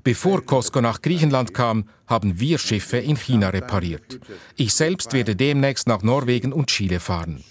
Bevor 0.03 0.45
Costco 0.45 0.81
nach 0.81 1.01
Griechenland 1.01 1.55
kam, 1.55 1.85
haben 2.05 2.39
wir 2.39 2.59
Schiffe 2.59 2.97
in 2.97 3.17
China 3.17 3.49
repariert. 3.49 4.19
Ich 4.55 4.75
selbst 4.75 5.13
werde 5.13 5.35
demnächst 5.35 5.87
nach 5.87 6.03
Norwegen 6.03 6.53
und 6.53 6.67
Chile 6.67 6.99
fahren. 6.99 7.43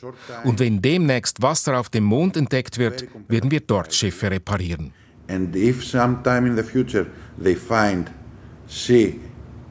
Und 0.45 0.61
wenn 0.61 0.81
demnächst 0.81 1.43
Wasser 1.43 1.81
auf 1.81 1.89
dem 1.89 2.05
Mond 2.05 2.37
entdeckt 2.37 2.79
wird, 2.79 3.09
werden 3.27 3.51
wir 3.51 3.61
dort 3.61 3.93
Schiffe 3.93 4.31
reparieren. 4.31 4.93
And 5.29 5.55
if 5.57 5.85
sometime 5.85 6.47
in 6.47 6.57
the 6.57 6.63
future 6.63 7.07
they 7.43 7.55
find 7.55 8.11
sea 8.67 9.21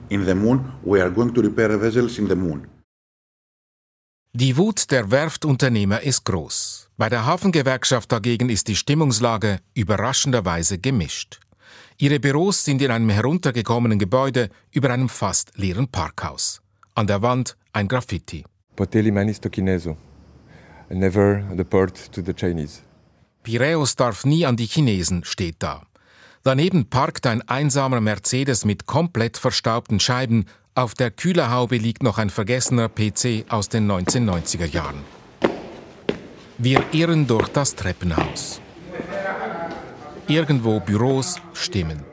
in 0.10 0.25
the 0.25 0.36
moon, 0.36 0.74
we 0.83 1.01
are 1.01 1.12
going 1.12 1.33
to 1.33 1.41
repair 1.41 1.79
vessels 1.79 2.17
in 2.17 2.27
the 2.27 2.36
moon. 2.36 2.67
Die 4.36 4.57
Wut 4.57 4.89
der 4.89 5.12
Werftunternehmer 5.12 6.01
ist 6.01 6.25
groß. 6.25 6.89
Bei 6.98 7.07
der 7.07 7.25
Hafengewerkschaft 7.25 8.12
dagegen 8.12 8.50
ist 8.50 8.67
die 8.67 8.75
Stimmungslage 8.75 9.60
überraschenderweise 9.75 10.79
gemischt. 10.79 11.39
Ihre 12.00 12.19
Büros 12.19 12.65
sind 12.65 12.81
in 12.81 12.89
einem 12.89 13.10
heruntergekommenen 13.10 14.00
Gebäude 14.00 14.50
über 14.72 14.89
einem 14.89 15.10
fast 15.10 15.51
leeren 15.55 15.88
Parkhaus. 15.88 16.62
An 16.95 17.05
der 17.05 17.22
Wand 17.22 17.55
ein 17.74 17.88
Graffiti. 17.88 18.43
Poteli 18.75 19.12
manis 19.12 19.39
to 19.39 19.50
Kineso. 19.50 19.98
Never 20.89 21.43
deport 21.55 22.12
to 22.12 22.22
the 22.25 22.33
Chinese. 22.33 22.81
Piräus 23.43 23.95
darf 23.95 24.25
nie 24.25 24.45
an 24.45 24.55
die 24.55 24.65
Chinesen 24.65 25.23
steht 25.25 25.57
da. 25.59 25.83
Daneben 26.43 26.89
parkt 26.89 27.27
ein 27.27 27.41
einsamer 27.47 28.01
Mercedes 28.01 28.65
mit 28.65 28.85
komplett 28.85 29.38
verstaubten 29.38 30.00
Scheiben, 30.00 30.45
auf 30.75 30.95
der 30.95 31.12
Kühlerhaube 31.12 31.77
liegt 31.77 32.01
noch 32.01 32.17
ein 32.17 32.31
vergessener 32.31 32.89
PC 32.89 33.45
aus 33.50 33.69
den 33.69 33.89
1990er 33.89 34.65
Jahren. 34.65 35.03
Wir 36.57 36.83
irren 36.91 37.27
durch 37.27 37.50
das 37.50 37.75
Treppenhaus. 37.75 38.59
Irgendwo 40.27 40.79
Büros, 40.79 41.35
Stimmen. 41.53 42.03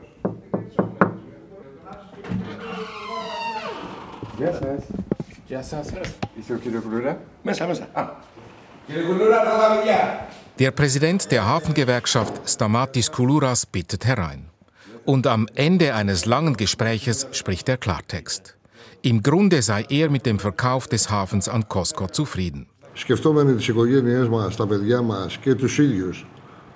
Yes, 4.37 4.59
yes. 4.61 4.83
Yes, 5.47 5.71
yes, 5.71 5.91
yes. 5.91 6.13
Is 6.37 6.49
your 6.49 6.57
Kirakulura? 6.59 7.17
Mesa, 7.43 7.67
mesa. 7.67 7.87
Ah. 7.93 8.15
Kirakulura 8.87 9.43
no 9.43 9.51
familia. 9.59 10.27
Der 10.60 10.70
Präsident 10.70 11.30
der 11.30 11.44
Hafengewerkschaft 11.46 12.34
Stamatis 12.48 13.10
Koulouras 13.12 13.66
bittet 13.66 14.06
herein. 14.06 14.48
Und 15.04 15.26
am 15.26 15.46
Ende 15.54 15.94
eines 15.94 16.24
langen 16.24 16.56
Gespräches 16.56 17.26
spricht 17.32 17.68
er 17.68 17.76
Klartext. 17.76 18.56
Im 19.02 19.22
Grunde 19.22 19.62
sei 19.62 19.84
er 19.88 20.10
mit 20.10 20.24
dem 20.26 20.38
Verkauf 20.38 20.88
des 20.88 21.10
Hafens 21.10 21.48
an 21.48 21.68
Costco 21.68 22.06
zufrieden. 22.08 22.66
Σκεφτόμενοι 22.92 23.54
τις 23.54 23.68
οικογένειές 23.68 24.28
μας, 24.28 24.56
τα 24.56 24.66
παιδιά 24.66 25.02
μας 25.02 25.36
και 25.36 25.54
τους 25.54 25.78
ίδιους, 25.78 26.26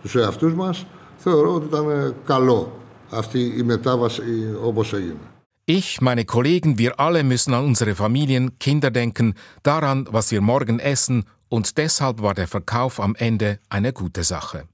τους 0.03 0.15
εαυτούς 0.15 0.55
μας, 0.55 0.87
θεωρώ 1.17 1.55
ότι 1.55 1.67
ήταν 1.67 2.15
καλό 2.27 2.81
αυτή 3.11 3.55
η 3.57 3.63
μετάβαση 3.63 4.23
όπως 4.63 4.93
έγινε. 4.93 5.21
Ich, 5.67 6.01
meine 6.01 6.25
Kollegen, 6.25 6.79
wir 6.79 6.99
alle 6.99 7.23
müssen 7.23 7.55
an 7.55 7.65
unsere 7.65 7.95
Familien, 7.95 8.59
Kinder 8.59 8.91
denken, 8.91 9.35
daran, 9.63 10.09
was 10.11 10.33
wir 10.33 10.41
morgen 10.41 10.81
essen, 10.81 11.25
und 11.50 11.78
deshalb 11.78 12.22
war 12.22 12.34
der 12.34 12.48
Verkauf 12.48 13.00
am 13.00 13.16
Ende 13.16 13.60
eine 13.70 13.94
gute 13.94 14.24
Sache. 14.24 14.68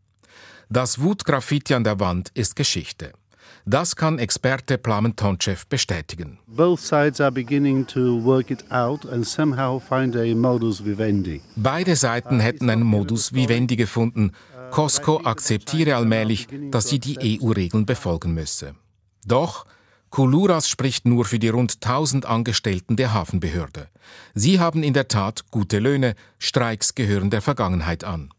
Das 0.69 1.01
Wutgraffiti 1.01 1.73
an 1.73 1.83
der 1.83 1.99
Wand 1.99 2.31
ist 2.33 2.55
Geschichte. 2.55 3.11
Das 3.65 3.95
kann 3.95 4.17
Experte 4.17 4.77
Plamen 4.77 5.15
Tonchev 5.15 5.65
bestätigen. 5.67 6.39
Beide 11.55 11.95
Seiten 11.95 12.39
hätten 12.39 12.69
einen 12.69 12.83
Modus 12.83 13.33
vivendi 13.33 13.75
gefunden. 13.75 14.31
Costco 14.71 15.21
akzeptiere 15.23 15.95
allmählich, 15.95 16.47
dass 16.71 16.87
sie 16.87 16.99
die 16.99 17.39
EU-Regeln 17.41 17.85
befolgen 17.85 18.33
müsse. 18.33 18.73
Doch 19.25 19.65
Kuluras 20.11 20.67
spricht 20.67 21.05
nur 21.05 21.23
für 21.23 21.39
die 21.39 21.47
rund 21.47 21.77
1000 21.81 22.25
Angestellten 22.25 22.97
der 22.97 23.13
Hafenbehörde. 23.13 23.87
Sie 24.33 24.59
haben 24.59 24.83
in 24.83 24.93
der 24.93 25.07
Tat 25.07 25.49
gute 25.51 25.79
Löhne, 25.79 26.15
Streiks 26.37 26.95
gehören 26.95 27.29
der 27.29 27.41
Vergangenheit 27.41 28.03
an. 28.03 28.29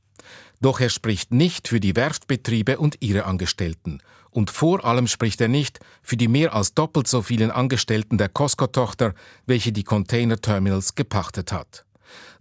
Doch 0.60 0.80
er 0.80 0.90
spricht 0.90 1.32
nicht 1.32 1.68
für 1.68 1.80
die 1.80 1.96
Werftbetriebe 1.96 2.78
und 2.78 2.98
ihre 3.00 3.24
Angestellten. 3.24 4.00
Und 4.30 4.50
vor 4.50 4.84
allem 4.84 5.06
spricht 5.06 5.40
er 5.40 5.48
nicht 5.48 5.80
für 6.02 6.18
die 6.18 6.28
mehr 6.28 6.54
als 6.54 6.74
doppelt 6.74 7.08
so 7.08 7.22
vielen 7.22 7.50
Angestellten 7.50 8.18
der 8.18 8.28
Costco-Tochter, 8.28 9.14
welche 9.46 9.72
die 9.72 9.82
Container-Terminals 9.82 10.94
gepachtet 10.94 11.52
hat. 11.52 11.86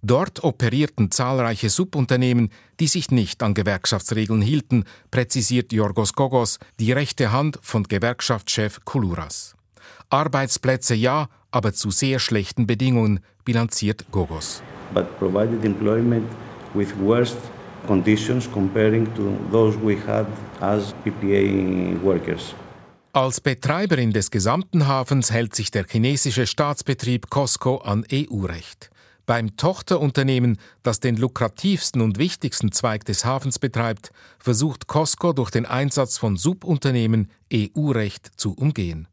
Dort 0.01 0.44
operierten 0.44 1.12
zahlreiche 1.12 1.70
Subunternehmen, 1.70 2.50
die 2.80 2.88
sich 2.88 3.12
nicht 3.12 3.44
an 3.44 3.53
Gewerkschaftsregeln 3.53 4.41
hielten, 4.41 4.86
präzisiert 5.12 5.72
Jorgos 5.72 6.13
Gogos, 6.13 6.60
die 6.80 6.91
rechte 6.91 7.32
Hand 7.32 7.60
von 7.62 7.84
Gewerkschaftschef 7.84 8.80
Kuluras. 8.86 9.56
Arbeitsplätze 10.10 10.96
ja, 10.96 11.30
aber 11.51 11.74
zu 11.74 11.91
sehr 11.91 12.20
schlechten 12.20 12.68
Bedingungen, 12.68 13.20
bilanziert 13.46 14.06
Gogos. 14.12 14.62
But 14.94 15.18
provided 15.20 15.63
employment 15.63 16.27
with 16.74 16.89
worst 17.00 17.38
conditions 17.88 18.50
comparing 18.51 19.06
to 19.15 19.38
those 19.51 19.77
we 19.77 19.98
had 20.08 20.25
as 20.60 20.94
PPA 21.03 22.03
workers. 22.03 22.53
Als 23.13 23.41
Betreiberin 23.41 24.13
des 24.13 24.32
gesamten 24.32 24.88
Hafens 24.88 25.32
hält 25.32 25.53
sich 25.53 25.70
der 25.70 25.86
chinesische 25.86 26.48
Staatsbetrieb 26.48 27.30
Costco 27.30 27.77
an 27.77 28.06
EU-Recht. 28.10 28.89
Beim 29.25 29.56
Tochterunternehmen, 29.56 30.58
das 30.84 31.00
den 31.00 31.16
lukrativsten 31.18 32.01
und 32.01 32.18
wichtigsten 32.18 32.72
Zweig 32.72 33.06
des 33.06 33.24
Hafens 33.25 33.60
betreibt, 33.60 34.12
versucht 34.40 34.88
Costco 34.88 35.34
durch 35.34 35.51
den 35.51 35.66
Einsatz 35.66 36.18
von 36.18 36.38
Subunternehmen 36.38 37.32
EU-Recht 37.54 38.32
zu 38.36 38.54
umgehen. 38.54 39.08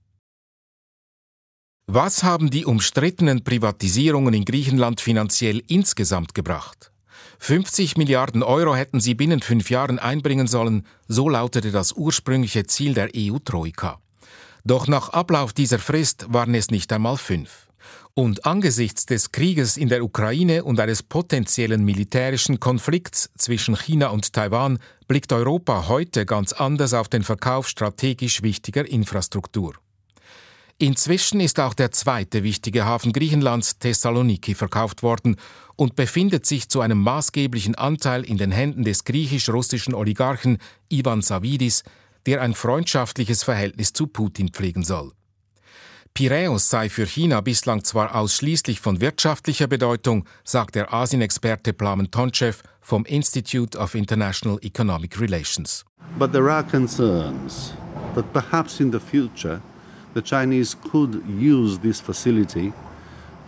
Was 1.86 2.22
haben 2.22 2.50
die 2.50 2.66
umstrittenen 2.66 3.44
Privatisierungen 3.44 4.34
in 4.34 4.44
Griechenland 4.44 5.00
finanziell 5.00 5.62
insgesamt 5.68 6.34
gebracht? 6.34 6.92
50 7.38 7.96
Milliarden 7.96 8.42
Euro 8.42 8.74
hätten 8.74 9.00
sie 9.00 9.14
binnen 9.14 9.40
fünf 9.40 9.70
Jahren 9.70 9.98
einbringen 9.98 10.46
sollen, 10.46 10.86
so 11.06 11.28
lautete 11.28 11.70
das 11.70 11.92
ursprüngliche 11.92 12.66
Ziel 12.66 12.94
der 12.94 13.10
EU-Troika. 13.16 14.00
Doch 14.64 14.86
nach 14.86 15.10
Ablauf 15.10 15.52
dieser 15.52 15.78
Frist 15.78 16.26
waren 16.28 16.54
es 16.54 16.70
nicht 16.70 16.92
einmal 16.92 17.16
fünf. 17.16 17.67
Und 18.14 18.44
angesichts 18.44 19.06
des 19.06 19.32
Krieges 19.32 19.76
in 19.76 19.88
der 19.88 20.02
Ukraine 20.02 20.64
und 20.64 20.80
eines 20.80 21.02
potenziellen 21.02 21.84
militärischen 21.84 22.58
Konflikts 22.58 23.30
zwischen 23.38 23.76
China 23.76 24.08
und 24.08 24.32
Taiwan 24.32 24.78
blickt 25.06 25.32
Europa 25.32 25.88
heute 25.88 26.26
ganz 26.26 26.52
anders 26.52 26.94
auf 26.94 27.08
den 27.08 27.22
Verkauf 27.22 27.68
strategisch 27.68 28.42
wichtiger 28.42 28.88
Infrastruktur. 28.88 29.74
Inzwischen 30.80 31.40
ist 31.40 31.58
auch 31.58 31.74
der 31.74 31.90
zweite 31.90 32.44
wichtige 32.44 32.84
Hafen 32.84 33.12
Griechenlands, 33.12 33.80
Thessaloniki, 33.80 34.54
verkauft 34.54 35.02
worden 35.02 35.34
und 35.74 35.96
befindet 35.96 36.46
sich 36.46 36.68
zu 36.68 36.80
einem 36.80 37.00
maßgeblichen 37.02 37.74
Anteil 37.74 38.22
in 38.24 38.36
den 38.36 38.52
Händen 38.52 38.84
des 38.84 39.02
griechisch-russischen 39.02 39.92
Oligarchen 39.92 40.58
Ivan 40.88 41.20
Savidis, 41.20 41.82
der 42.26 42.42
ein 42.42 42.54
freundschaftliches 42.54 43.42
Verhältnis 43.42 43.92
zu 43.92 44.06
Putin 44.06 44.50
pflegen 44.50 44.84
soll. 44.84 45.12
Piräus 46.14 46.68
sei 46.68 46.88
für 46.88 47.06
China 47.06 47.40
bislang 47.40 47.84
zwar 47.84 48.14
ausschließlich 48.14 48.80
von 48.80 49.00
wirtschaftlicher 49.00 49.66
Bedeutung, 49.66 50.24
sagt 50.44 50.74
der 50.74 50.92
Asienexperte 50.92 51.72
Plamen 51.72 52.10
Tonchev 52.10 52.62
vom 52.80 53.04
Institute 53.04 53.78
of 53.78 53.94
International 53.94 54.58
Economic 54.62 55.20
Relations. 55.20 55.84
But 56.18 56.32
there 56.32 56.50
are 56.50 56.64
concerns 56.64 57.74
that 58.14 58.32
perhaps 58.32 58.80
in 58.80 58.90
the 58.90 58.98
future 58.98 59.60
the 60.14 60.22
Chinese 60.22 60.76
could 60.90 61.22
use 61.26 61.78
this 61.78 62.00
facility 62.00 62.72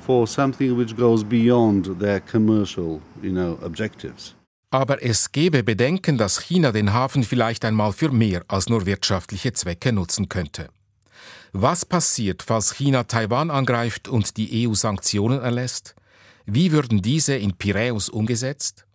for 0.07 0.27
something 0.27 0.77
which 0.77 0.97
goes 0.97 1.25
beyond 1.25 1.99
their 1.99 2.21
commercial, 2.21 3.01
you 3.23 3.33
know, 3.33 3.59
objectives. 3.63 4.35
Aber 4.73 5.03
es 5.03 5.33
gebe 5.33 5.65
Bedenken, 5.65 6.17
dass 6.17 6.41
China 6.41 6.71
den 6.71 6.93
Hafen 6.93 7.25
vielleicht 7.25 7.65
einmal 7.65 7.93
für 7.93 8.13
mehr 8.13 8.45
als 8.47 8.69
nur 8.69 8.87
wirtschaftliche 8.87 9.53
Zwecke 9.53 9.93
nutzen 9.93 10.29
könnte. 10.29 10.69
Was 11.53 11.85
passiert, 11.85 12.43
falls 12.43 12.75
China 12.75 13.05
Taiwan 13.05 13.51
angreift 13.51 14.07
und 14.07 14.37
die 14.37 14.69
EU 14.69 14.75
Sanktionen 14.75 15.41
erlässt? 15.41 15.97
Wie 16.47 16.71
würden 16.71 17.03
diese 17.03 17.35
in 17.35 17.55
Piräus 17.55 18.09
umgesetzt? 18.09 18.87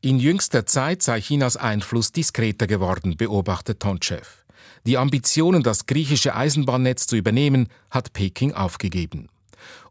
In 0.00 0.20
jüngster 0.20 0.66
Zeit 0.66 1.02
sei 1.02 1.20
Chinas 1.20 1.56
Einfluss 1.56 2.12
diskreter 2.12 2.68
geworden, 2.68 3.16
beobachtet 3.16 3.80
Tonchev. 3.80 4.44
Die 4.86 4.96
Ambitionen, 4.96 5.64
das 5.64 5.86
griechische 5.86 6.36
Eisenbahnnetz 6.36 7.08
zu 7.08 7.16
übernehmen, 7.16 7.68
hat 7.90 8.12
Peking 8.12 8.54
aufgegeben. 8.54 9.28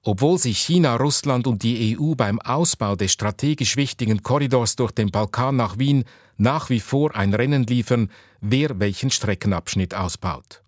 Obwohl 0.04 0.38
sich 0.38 0.60
China, 0.60 0.96
Russland 0.96 1.48
und 1.48 1.64
die 1.64 1.98
EU 2.00 2.16
beim 2.16 2.40
Ausbau 2.40 2.96
des 2.96 3.12
strategisch 3.12 3.76
wichtigen 3.76 4.24
Korridors 4.24 4.78
durch 4.78 4.94
den 4.94 5.12
Balkan 5.12 5.58
nach 5.58 5.78
Wien 5.78 6.06
nach 6.38 6.70
wie 6.70 6.80
vor 6.80 7.16
ein 7.16 7.34
Rennen 7.34 7.64
liefern, 7.64 8.10
wer 8.40 8.80
welchen 8.80 9.12
Streckenabschnitt 9.12 9.94
ausbaut. 9.94 10.62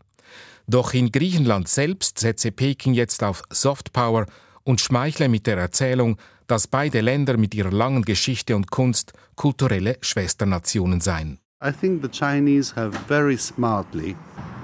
Doch 0.70 0.94
in 0.94 1.12
Griechenland 1.12 1.68
selbst 1.68 2.20
setze 2.20 2.52
Peking 2.52 2.94
jetzt 2.94 3.24
auf 3.24 3.42
Softpower 3.50 4.28
und 4.64 4.80
schmeichle 4.80 5.28
mit 5.28 5.48
der 5.48 5.58
Erzählung, 5.58 6.18
dass 6.46 6.68
beide 6.68 7.02
Länder 7.02 7.38
mit 7.38 7.56
ihrer 7.56 7.72
langen 7.72 8.04
Geschichte 8.04 8.56
und 8.56 8.70
Kunst 8.70 9.14
kulturelle 9.36 9.98
Schwesternationen 10.02 11.02
seien. 11.02 11.40
I 11.66 11.72
think 11.72 12.04
the 12.04 12.08
Chinese 12.08 12.76
have 12.76 12.96
very 13.08 13.36
smartly 13.36 14.16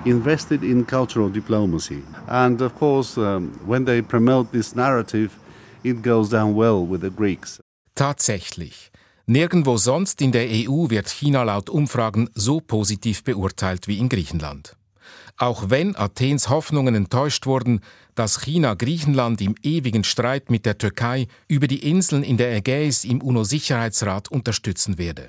invested 0.06 0.62
in 0.62 0.86
cultural 0.86 1.30
diplomacy. 1.32 2.04
And 2.28 2.62
of 2.62 2.76
course, 2.78 3.20
um, 3.20 3.54
when 3.66 3.84
they 3.84 4.04
promote 4.04 4.52
this 4.52 4.76
narrative, 4.76 5.32
it 5.84 6.04
goes 6.04 6.30
down 6.30 6.56
well 6.56 6.88
with 6.88 7.02
the 7.02 7.10
Greeks. 7.10 7.60
Tatsächlich. 7.96 8.92
Nirgendwo 9.26 9.78
sonst 9.78 10.22
in 10.22 10.32
der 10.32 10.48
EU 10.52 10.88
wird 10.88 11.10
China 11.10 11.42
laut 11.42 11.68
Umfragen 11.72 12.30
so 12.36 12.62
positiv 12.62 13.24
beurteilt 13.24 13.88
wie 13.88 13.98
in 13.98 14.08
Griechenland. 14.08 14.76
Auch 15.38 15.70
wenn 15.70 15.96
Athens 15.96 16.50
Hoffnungen 16.50 16.96
enttäuscht 16.96 17.46
wurden, 17.46 17.82
dass 18.16 18.42
China 18.42 18.74
Griechenland 18.74 19.42
im 19.42 19.56
ewigen 19.62 20.04
Streit 20.04 20.50
mit 20.50 20.66
der 20.66 20.78
Türkei 20.78 21.28
über 21.48 21.68
die 21.68 21.90
Inseln 21.90 22.24
in 22.24 22.38
der 22.38 22.56
Ägäis 22.56 23.04
im 23.04 23.22
UNO-Sicherheitsrat 23.22 24.30
unterstützen 24.30 24.98
werde. 24.98 25.28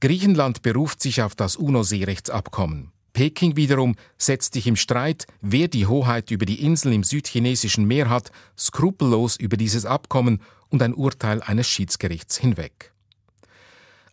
Griechenland 0.00 0.62
beruft 0.62 1.02
sich 1.02 1.22
auf 1.22 1.34
das 1.34 1.56
UNO-Seerechtsabkommen. 1.56 2.92
Peking 3.12 3.56
wiederum 3.56 3.96
setzt 4.18 4.52
sich 4.52 4.66
im 4.66 4.76
Streit, 4.76 5.26
wer 5.40 5.68
die 5.68 5.86
Hoheit 5.86 6.30
über 6.30 6.44
die 6.44 6.62
Inseln 6.62 6.94
im 6.94 7.02
südchinesischen 7.02 7.86
Meer 7.86 8.10
hat, 8.10 8.30
skrupellos 8.58 9.36
über 9.36 9.56
dieses 9.56 9.86
Abkommen 9.86 10.42
und 10.68 10.82
ein 10.82 10.92
Urteil 10.92 11.40
eines 11.42 11.66
Schiedsgerichts 11.66 12.36
hinweg. 12.36 12.92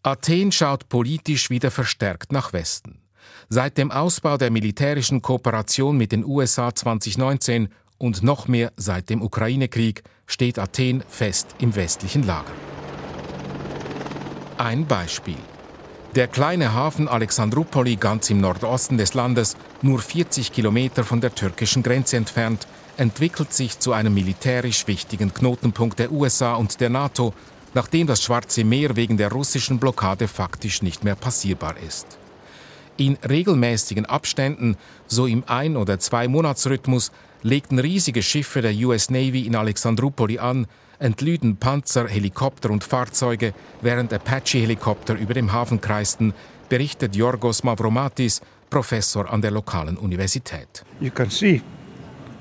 Athen 0.04 0.54
schaut 0.54 0.88
politisch 0.88 1.50
wieder 1.50 1.70
verstärkt 1.70 2.32
nach 2.32 2.54
Westen. 2.54 3.03
Seit 3.50 3.78
dem 3.78 3.92
Ausbau 3.92 4.38
der 4.38 4.52
militärischen 4.52 5.22
Kooperation 5.22 5.98
mit 5.98 6.12
den 6.12 6.26
USA 6.26 6.74
2019 6.74 7.70
und 7.98 8.24
noch 8.24 8.48
mehr 8.48 8.72
seit 8.76 9.10
dem 9.10 9.22
Ukraine-Krieg 9.22 10.04
steht 10.28 10.60
Athen 10.60 11.04
fest 11.08 11.56
im 11.60 11.76
westlichen 11.76 12.24
Lager. 12.24 12.52
Ein 14.58 14.86
Beispiel. 14.86 15.38
Der 16.16 16.28
kleine 16.28 16.74
Hafen 16.74 17.08
Alexandroupoli 17.08 17.96
ganz 17.96 18.30
im 18.30 18.40
Nordosten 18.40 18.98
des 18.98 19.16
Landes, 19.16 19.58
nur 19.82 20.00
40 20.00 20.52
Kilometer 20.52 21.04
von 21.04 21.22
der 21.22 21.34
türkischen 21.34 21.82
Grenze 21.82 22.18
entfernt, 22.18 22.68
entwickelt 22.98 23.52
sich 23.52 23.80
zu 23.80 23.94
einem 23.94 24.14
militärisch 24.14 24.86
wichtigen 24.88 25.34
Knotenpunkt 25.34 25.98
der 25.98 26.12
USA 26.12 26.54
und 26.54 26.80
der 26.82 26.90
NATO, 26.90 27.34
nachdem 27.74 28.06
das 28.06 28.22
Schwarze 28.22 28.64
Meer 28.64 28.96
wegen 28.96 29.18
der 29.18 29.32
russischen 29.32 29.80
Blockade 29.80 30.28
faktisch 30.28 30.84
nicht 30.84 31.04
mehr 31.04 31.16
passierbar 31.16 31.78
ist. 31.78 32.20
In 32.98 33.18
regelmäßigen 33.28 34.06
Abständen, 34.06 34.76
so 35.08 35.26
im 35.26 35.44
Ein- 35.48 35.78
oder 35.78 36.00
Zwei-Monats-Rhythmus, 36.00 37.12
legten 37.42 37.80
riesige 37.80 38.22
Schiffe 38.22 38.62
der 38.62 38.74
US 38.86 39.10
Navy 39.10 39.48
in 39.48 39.56
Alexandroupoli 39.56 40.40
an, 40.40 40.68
entlüden 41.00 41.58
Panzer, 41.58 42.08
Helikopter 42.08 42.70
und 42.70 42.84
Fahrzeuge, 42.84 43.54
während 43.82 44.14
Apache-Helikopter 44.14 45.16
über 45.16 45.34
dem 45.34 45.52
Hafen 45.52 45.82
kreisten, 45.82 46.34
berichtet 46.70 47.16
Yorgos 47.16 47.64
Mavromatis, 47.64 48.42
Professor 48.70 49.32
an 49.32 49.42
der 49.42 49.52
lokalen 49.52 49.98
Universität. 49.98 50.84
You 51.00 51.12
can 51.12 51.30
see 51.30 51.62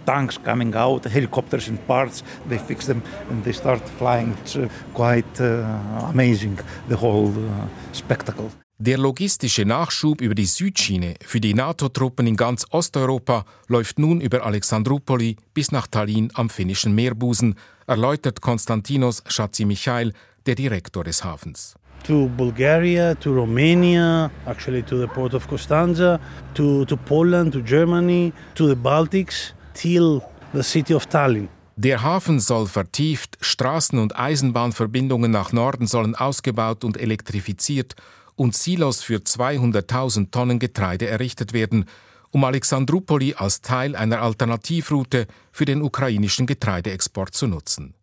tanks 0.07 0.39
coming 0.43 0.75
out, 0.75 1.05
helicopters 1.05 1.69
in 1.69 1.79
parts, 1.87 2.23
they 2.49 2.59
fix 2.59 2.87
them 2.87 3.03
and 3.31 3.45
they 3.45 3.53
start 3.53 3.83
flying. 3.99 4.35
It's 4.43 4.57
uh, 4.57 4.69
quite 4.95 5.41
uh, 5.41 6.09
amazing, 6.11 6.59
the 6.89 6.97
whole 6.97 7.31
uh, 7.31 7.67
spectacle. 7.93 8.51
Der 8.85 8.99
logistische 8.99 9.65
Nachschub 9.65 10.21
über 10.21 10.35
die 10.35 10.45
Südschiene 10.45 11.15
für 11.25 11.41
die 11.41 11.55
NATO-Truppen 11.55 12.27
in 12.27 12.37
ganz 12.37 12.67
Osteuropa 12.71 13.45
läuft 13.69 14.01
nun 14.01 14.21
über 14.21 14.45
Alexandroupoli 14.45 15.37
bis 15.55 15.71
nach 15.71 15.87
Tallinn 15.87 16.33
am 16.35 16.51
finnischen 16.51 16.93
Meerbusen, 16.93 17.55
erläutert 17.87 18.41
Konstantinos 18.41 19.23
Schatzi-Michail, 19.29 20.13
der 20.47 20.57
Direktor 20.57 21.05
des 21.05 21.23
Hafens. 21.23 21.77
To 22.09 22.29
Bulgaria, 22.37 23.15
to 23.15 23.33
Romania, 23.33 24.33
actually 24.47 24.83
to 24.83 24.99
the 24.99 25.07
port 25.07 25.33
of 25.35 25.47
Constanza, 25.47 26.19
to, 26.55 26.85
to 26.85 26.97
Poland, 26.97 27.53
to 27.53 27.61
Germany, 27.61 28.33
to 28.57 28.67
the 28.67 28.75
Baltics, 28.75 29.55
till 29.75 30.21
the 30.55 30.63
city 30.65 30.93
of 30.93 31.07
Tallinn. 31.07 31.49
Der 31.77 32.03
Hafen 32.03 32.41
soll 32.41 32.67
vertieft, 32.67 33.39
Straßen- 33.41 34.01
und 34.01 34.17
Eisenbahnverbindungen 34.17 35.31
nach 35.31 35.53
Norden 35.53 35.87
sollen 35.87 36.17
ausgebaut 36.17 36.83
und 36.83 36.97
elektrifiziert 36.97 37.95
und 38.37 38.55
Silos 38.55 39.03
für 39.03 39.19
200.000 39.19 40.31
Tonnen 40.31 40.59
Getreide 40.59 41.07
errichtet 41.07 41.53
werden, 41.53 41.87
um 42.31 42.45
Alexandroupoli 42.45 43.35
als 43.35 43.61
Teil 43.61 43.95
einer 43.95 44.23
Alternativroute 44.23 45.27
für 45.53 45.65
den 45.65 45.83
ukrainischen 45.83 46.47
Getreideexport 46.47 47.35
zu 47.35 47.47
nutzen. 47.47 47.95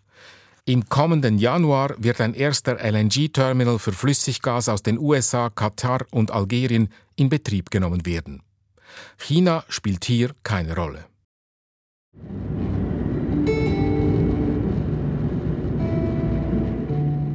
Im 0.65 0.87
kommenden 0.87 1.39
Januar 1.39 1.95
wird 1.97 2.21
ein 2.21 2.35
erster 2.35 2.77
LNG-Terminal 2.79 3.79
für 3.79 3.91
Flüssiggas 3.91 4.69
aus 4.69 4.83
den 4.83 4.99
USA, 4.99 5.49
Katar 5.49 6.05
und 6.11 6.29
Algerien 6.29 6.89
in 7.15 7.29
Betrieb 7.29 7.71
genommen 7.71 8.05
werden. 8.05 8.43
China 9.17 9.63
spielt 9.67 10.05
hier 10.05 10.35
keine 10.43 10.75
Rolle. 10.75 11.05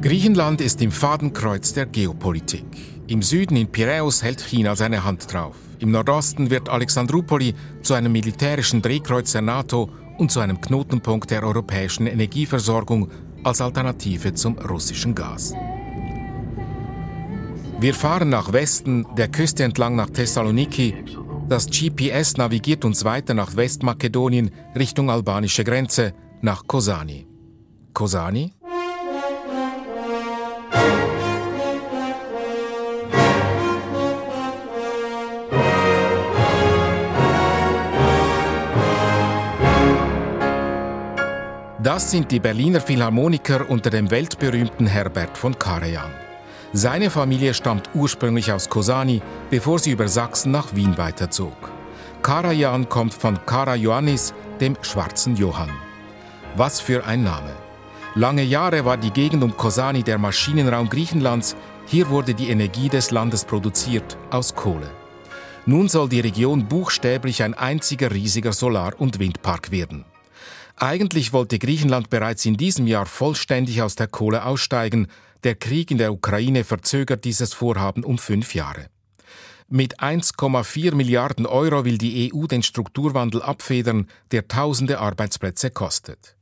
Griechenland 0.05 0.61
ist 0.61 0.83
im 0.83 0.91
Fadenkreuz 0.91 1.73
der 1.73 1.87
Geopolitik. 1.87 2.63
Im 3.07 3.23
Süden 3.23 3.55
in 3.55 3.71
Piräus 3.71 4.21
hält 4.21 4.39
China 4.39 4.75
seine 4.75 5.03
Hand 5.03 5.33
drauf. 5.33 5.55
Im 5.79 5.89
Nordosten 5.89 6.51
wird 6.51 6.69
Alexandroupoli 6.69 7.55
zu 7.81 7.95
einem 7.95 8.11
militärischen 8.11 8.83
Drehkreuz 8.83 9.31
der 9.31 9.41
NATO 9.41 9.89
und 10.19 10.29
zu 10.29 10.41
einem 10.41 10.61
Knotenpunkt 10.61 11.31
der 11.31 11.41
europäischen 11.41 12.05
Energieversorgung 12.05 13.09
als 13.43 13.61
Alternative 13.61 14.35
zum 14.35 14.59
russischen 14.59 15.15
Gas. 15.15 15.55
Wir 17.79 17.95
fahren 17.95 18.29
nach 18.29 18.53
Westen, 18.53 19.07
der 19.17 19.29
Küste 19.29 19.63
entlang 19.63 19.95
nach 19.95 20.11
Thessaloniki. 20.11 20.93
Das 21.49 21.65
GPS 21.65 22.37
navigiert 22.37 22.85
uns 22.85 23.05
weiter 23.05 23.33
nach 23.33 23.55
Westmakedonien 23.55 24.51
Richtung 24.75 25.09
albanische 25.09 25.63
Grenze, 25.63 26.13
nach 26.43 26.67
Kosani. 26.67 27.25
Kosani? 27.95 28.54
Das 41.95 42.11
sind 42.11 42.29
die 42.29 42.41
Berliner 42.41 42.81
Philharmoniker 42.81 43.69
unter 43.69 43.89
dem 43.89 44.11
weltberühmten 44.11 44.85
Herbert 44.85 45.37
von 45.37 45.57
Karajan. 45.57 46.11
Seine 46.73 47.09
Familie 47.09 47.53
stammt 47.53 47.89
ursprünglich 47.93 48.51
aus 48.51 48.67
Kosani, 48.67 49.21
bevor 49.49 49.79
sie 49.79 49.91
über 49.91 50.09
Sachsen 50.09 50.51
nach 50.51 50.75
Wien 50.75 50.97
weiterzog. 50.97 51.55
Karajan 52.21 52.89
kommt 52.89 53.13
von 53.13 53.39
Kara 53.45 53.77
Ioannis, 53.77 54.33
dem 54.59 54.75
schwarzen 54.81 55.37
Johann. 55.37 55.69
Was 56.57 56.81
für 56.81 57.05
ein 57.05 57.23
Name. 57.23 57.53
Lange 58.13 58.43
Jahre 58.43 58.83
war 58.83 58.97
die 58.97 59.11
Gegend 59.11 59.41
um 59.41 59.55
Kosani 59.55 60.03
der 60.03 60.17
Maschinenraum 60.17 60.89
Griechenlands. 60.89 61.55
Hier 61.85 62.09
wurde 62.09 62.33
die 62.33 62.49
Energie 62.49 62.89
des 62.89 63.11
Landes 63.11 63.45
produziert 63.45 64.17
aus 64.31 64.53
Kohle. 64.53 64.91
Nun 65.65 65.87
soll 65.87 66.09
die 66.09 66.19
Region 66.19 66.67
buchstäblich 66.67 67.41
ein 67.41 67.53
einziger 67.53 68.11
riesiger 68.11 68.51
Solar- 68.51 68.99
und 68.99 69.19
Windpark 69.19 69.71
werden. 69.71 70.03
Eigentlich 70.77 71.31
wollte 71.31 71.57
Griechenland 71.57 72.09
bereits 72.09 72.45
in 72.45 72.57
diesem 72.57 72.85
Jahr 72.85 73.05
vollständig 73.05 73.81
aus 73.81 73.95
der 73.95 74.07
Kohle 74.07 74.45
aussteigen. 74.45 75.07
Der 75.43 75.55
Krieg 75.55 75.89
in 75.89 75.97
der 75.97 76.11
Ukraine 76.11 76.63
verzögert 76.63 77.23
dieses 77.23 77.53
Vorhaben 77.53 78.03
um 78.03 78.17
fünf 78.17 78.53
Jahre. 78.55 78.87
Mit 79.67 79.99
1,4 79.99 80.93
Milliarden 80.93 81.45
Euro 81.45 81.85
will 81.85 81.97
die 81.97 82.31
EU 82.31 82.45
den 82.45 82.61
Strukturwandel 82.61 83.41
abfedern, 83.41 84.07
der 84.31 84.47
tausende 84.47 84.99
Arbeitsplätze 84.99 85.71
kostet. 85.71 86.35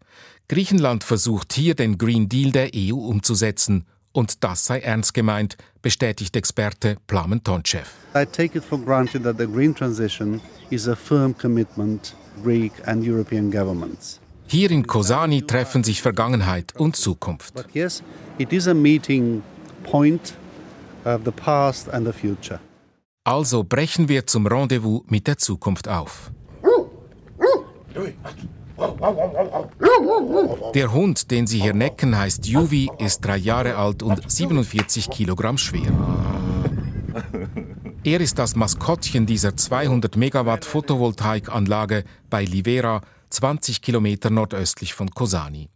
Griechenland 0.50 1.04
versucht 1.04 1.54
hier 1.54 1.76
den 1.76 1.98
Green 1.98 2.28
Deal 2.28 2.52
der 2.52 2.72
EU 2.76 2.96
umzusetzen, 2.96 3.86
und 4.12 4.44
das 4.44 4.66
sei 4.66 4.80
ernst 4.80 5.14
gemeint, 5.14 5.58
bestätigt 5.82 6.36
Experte 6.36 6.98
Plamen 7.08 7.44
Tonchev. 7.44 7.90
I 8.16 8.26
take 8.26 8.58
it 8.58 8.64
for 8.64 8.78
granted 8.78 9.24
that 9.24 9.38
the 9.38 9.48
green 9.48 9.74
transition 9.74 10.42
is 10.70 10.88
a 10.88 10.96
firm 10.96 11.36
commitment 11.36 12.16
Greek 12.44 12.74
and 12.86 13.08
European 13.08 13.50
governments. 13.50 14.20
Hier 14.48 14.72
in 14.72 14.86
Kosani 14.86 15.42
treffen 15.42 15.84
sich 15.84 16.02
Vergangenheit 16.02 16.74
und 16.78 16.96
Zukunft. 16.96 17.54
But 17.56 17.68
yes, 17.74 18.04
it 18.38 18.54
is 18.54 18.68
a 18.68 18.74
meeting 18.74 19.42
point 19.84 20.34
of 21.06 21.22
the 21.26 21.32
past 21.32 21.90
and 21.90 22.06
the 22.06 22.14
future. 22.14 22.60
Also 23.26 23.64
brechen 23.64 24.10
wir 24.10 24.28
zum 24.28 24.48
Rendezvous 24.48 25.04
mit 25.08 25.28
der 25.28 25.38
Zukunft 25.38 25.88
auf. 25.88 26.32
Der 30.74 30.92
Hund, 30.92 31.32
den 31.32 31.48
Sie 31.48 31.62
hier 31.62 31.74
necken, 31.74 32.18
heißt 32.18 32.46
Juvi, 32.48 32.90
ist 32.98 33.22
drei 33.24 33.38
Jahre 33.38 33.76
alt 33.76 34.04
und 34.04 34.30
47 34.30 35.10
Kilogramm 35.10 35.58
schwer. 35.58 35.92
Er 38.04 38.20
ist 38.20 38.38
das 38.40 38.56
Maskottchen 38.56 39.26
dieser 39.26 39.56
200 39.56 40.18
Megawatt 40.18 40.66
Photovoltaikanlage 40.66 42.04
bei 42.30 42.44
Livera, 42.44 43.02
20 43.34 43.82
Kilometer 43.82 44.30
nordöstlich 44.30 44.94
von 44.94 45.10
Kosani. 45.10 45.70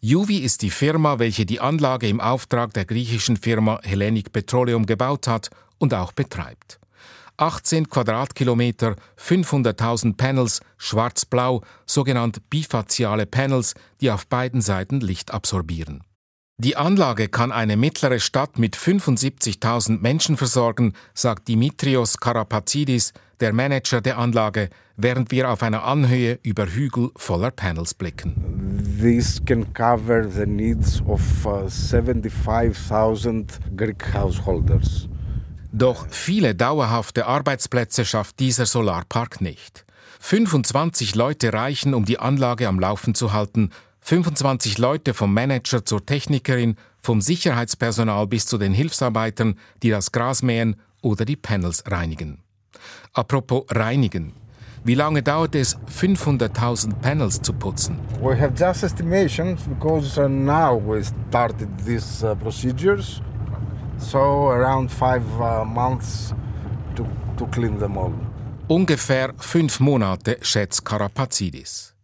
Juvi 0.00 0.38
ist 0.38 0.62
die 0.62 0.70
Firma, 0.70 1.18
welche 1.18 1.46
die 1.46 1.60
Anlage 1.60 2.08
im 2.08 2.20
Auftrag 2.20 2.74
der 2.74 2.84
griechischen 2.84 3.36
Firma 3.36 3.80
Hellenic 3.82 4.32
Petroleum 4.32 4.86
gebaut 4.86 5.26
hat 5.26 5.50
und 5.78 5.94
auch 5.94 6.12
betreibt. 6.12 6.80
18 7.36 7.88
Quadratkilometer, 7.88 8.96
500.000 9.18 10.16
Panels, 10.16 10.60
schwarz-blau, 10.76 11.62
sogenannte 11.86 12.40
bifaziale 12.50 13.24
Panels, 13.24 13.74
die 14.00 14.10
auf 14.10 14.26
beiden 14.26 14.60
Seiten 14.60 15.00
Licht 15.00 15.32
absorbieren. 15.32 16.04
Die 16.58 16.76
Anlage 16.76 17.28
kann 17.28 17.52
eine 17.52 17.78
mittlere 17.78 18.20
Stadt 18.20 18.58
mit 18.58 18.76
75.000 18.76 20.00
Menschen 20.00 20.36
versorgen, 20.36 20.92
sagt 21.14 21.48
Dimitrios 21.48 22.18
Karapazidis, 22.18 23.14
der 23.40 23.54
Manager 23.54 24.02
der 24.02 24.18
Anlage, 24.18 24.68
während 25.02 25.30
wir 25.30 25.50
auf 25.50 25.62
einer 25.62 25.84
Anhöhe 25.84 26.38
über 26.42 26.66
Hügel 26.66 27.10
voller 27.16 27.50
Panels 27.50 27.94
blicken. 27.94 28.34
This 29.00 29.40
can 29.44 29.72
cover 29.72 30.28
the 30.28 30.46
needs 30.46 31.00
of 31.06 31.20
uh, 31.46 31.68
75,000 31.68 33.58
Greek 33.76 34.14
householders. 34.14 35.08
Doch 35.72 36.06
viele 36.10 36.54
dauerhafte 36.54 37.26
Arbeitsplätze 37.26 38.04
schafft 38.04 38.40
dieser 38.40 38.66
Solarpark 38.66 39.40
nicht. 39.40 39.84
25 40.18 41.14
Leute 41.14 41.52
reichen, 41.52 41.94
um 41.94 42.04
die 42.04 42.18
Anlage 42.18 42.68
am 42.68 42.78
Laufen 42.78 43.14
zu 43.14 43.32
halten 43.32 43.70
25 44.02 44.78
Leute 44.78 45.14
vom 45.14 45.32
Manager 45.32 45.84
zur 45.84 46.04
Technikerin, 46.04 46.76
vom 47.00 47.20
Sicherheitspersonal 47.20 48.26
bis 48.26 48.46
zu 48.46 48.58
den 48.58 48.72
Hilfsarbeitern, 48.72 49.58
die 49.82 49.90
das 49.90 50.12
Gras 50.12 50.42
mähen 50.42 50.76
oder 51.02 51.24
die 51.24 51.36
Panels 51.36 51.84
reinigen. 51.86 52.42
Apropos 53.12 53.64
reinigen. 53.70 54.32
Wie 54.82 54.94
lange 54.94 55.22
dauert 55.22 55.54
es, 55.54 55.76
500.000 55.88 56.94
Panels 57.02 57.42
zu 57.42 57.52
putzen? 57.52 57.98
We 58.22 58.34
have 58.40 58.54
just 58.56 58.82
estimations 58.82 59.60
because 59.64 60.18
uh, 60.18 60.26
now 60.26 60.80
we 60.82 61.02
started 61.28 61.68
these 61.84 62.24
uh, 62.24 62.34
procedures. 62.34 63.20
So 63.98 64.48
around 64.48 64.90
five 64.90 65.22
uh, 65.38 65.66
months 65.66 66.34
to, 66.96 67.06
to 67.36 67.46
clean 67.48 67.78
them 67.78 67.98
all. 67.98 68.14
Ungefähr 68.68 69.34
fünf 69.36 69.80
Monate, 69.80 70.38
schätzt 70.40 70.84
Karapazidis. 70.84 71.94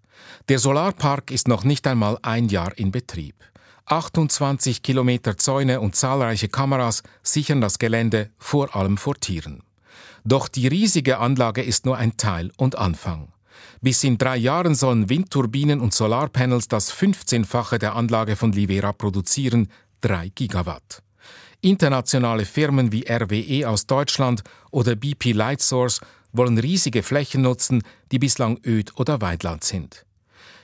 Der 0.48 0.58
Solarpark 0.58 1.30
ist 1.30 1.48
noch 1.48 1.64
nicht 1.64 1.86
einmal 1.86 2.18
ein 2.22 2.48
Jahr 2.48 2.76
in 2.76 2.90
Betrieb. 2.90 3.36
28 3.86 4.82
Kilometer 4.82 5.38
Zäune 5.38 5.80
und 5.80 5.96
zahlreiche 5.96 6.48
Kameras 6.48 7.02
sichern 7.22 7.60
das 7.60 7.78
Gelände 7.78 8.30
vor 8.36 8.76
allem 8.76 8.98
vor 8.98 9.14
Tieren. 9.14 9.62
Doch 10.26 10.48
die 10.48 10.66
riesige 10.66 11.18
Anlage 11.18 11.62
ist 11.62 11.86
nur 11.86 11.96
ein 11.96 12.16
Teil 12.16 12.50
und 12.56 12.76
Anfang. 12.76 13.32
Bis 13.80 14.02
in 14.02 14.18
drei 14.18 14.36
Jahren 14.36 14.74
sollen 14.74 15.08
Windturbinen 15.08 15.80
und 15.80 15.94
Solarpanels 15.94 16.66
das 16.66 16.92
15-fache 16.92 17.78
der 17.78 17.94
Anlage 17.94 18.34
von 18.34 18.50
Livera 18.50 18.92
produzieren, 18.92 19.68
3 20.00 20.30
Gigawatt. 20.34 21.04
Internationale 21.60 22.44
Firmen 22.44 22.90
wie 22.90 23.06
RWE 23.08 23.68
aus 23.68 23.86
Deutschland 23.86 24.42
oder 24.72 24.96
BP 24.96 25.32
Lightsource 25.32 26.00
wollen 26.32 26.58
riesige 26.58 27.04
Flächen 27.04 27.42
nutzen, 27.42 27.84
die 28.10 28.18
bislang 28.18 28.58
öd 28.66 28.96
oder 28.96 29.20
Weidland 29.20 29.62
sind. 29.62 30.06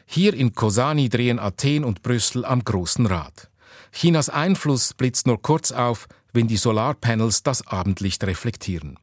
Hier 0.06 0.34
in 0.34 0.54
Kosani 0.54 1.08
drehen 1.08 1.38
Athen 1.38 1.84
und 1.84 2.02
Brüssel 2.02 2.44
am 2.44 2.64
großen 2.64 3.06
Rad. 3.06 3.48
Chinas 3.92 4.28
Einfluss 4.28 4.92
blitzt 4.92 5.28
nur 5.28 5.40
kurz 5.40 5.70
auf, 5.70 6.08
wenn 6.32 6.48
die 6.48 6.56
Solarpanels 6.56 7.44
das 7.44 7.64
Abendlicht 7.64 8.24
reflektieren. 8.24 8.98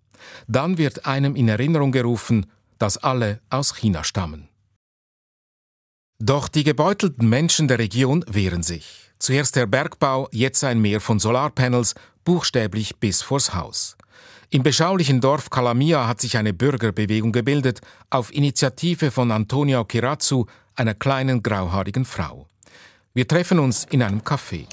Dann 0.48 0.78
wird 0.78 1.06
einem 1.06 1.36
in 1.36 1.48
Erinnerung 1.48 1.92
gerufen, 1.92 2.46
dass 2.78 2.98
alle 2.98 3.42
aus 3.50 3.76
China 3.76 4.04
stammen. 4.04 4.50
Doch 6.20 6.48
die 6.48 6.64
gebeutelten 6.64 7.30
Menschen 7.30 7.68
der 7.68 7.80
Region 7.80 8.26
wehren 8.28 8.64
sich. 8.64 9.12
Zuerst 9.20 9.56
der 9.56 9.68
Bergbau, 9.68 10.28
jetzt 10.32 10.64
ein 10.64 10.82
Meer 10.82 11.02
von 11.02 11.20
Solarpanels, 11.20 11.96
buchstäblich 12.24 12.98
bis 12.98 13.22
vors 13.22 13.54
Haus. 13.54 13.98
Im 14.50 14.64
beschaulichen 14.64 15.22
Dorf 15.22 15.50
Calamia 15.50 16.08
hat 16.08 16.20
sich 16.20 16.36
eine 16.36 16.54
Bürgerbewegung 16.54 17.32
gebildet, 17.32 17.82
auf 18.10 18.34
Initiative 18.34 19.12
von 19.12 19.32
Antonia 19.32 19.84
Kiratsu, 19.84 20.46
einer 20.76 20.96
kleinen 20.96 21.44
grauhaarigen 21.44 22.04
Frau. 22.06 22.48
Wir 23.14 23.28
treffen 23.28 23.60
uns 23.60 23.86
in 23.92 24.02
einem 24.02 24.22
Café. 24.22 24.66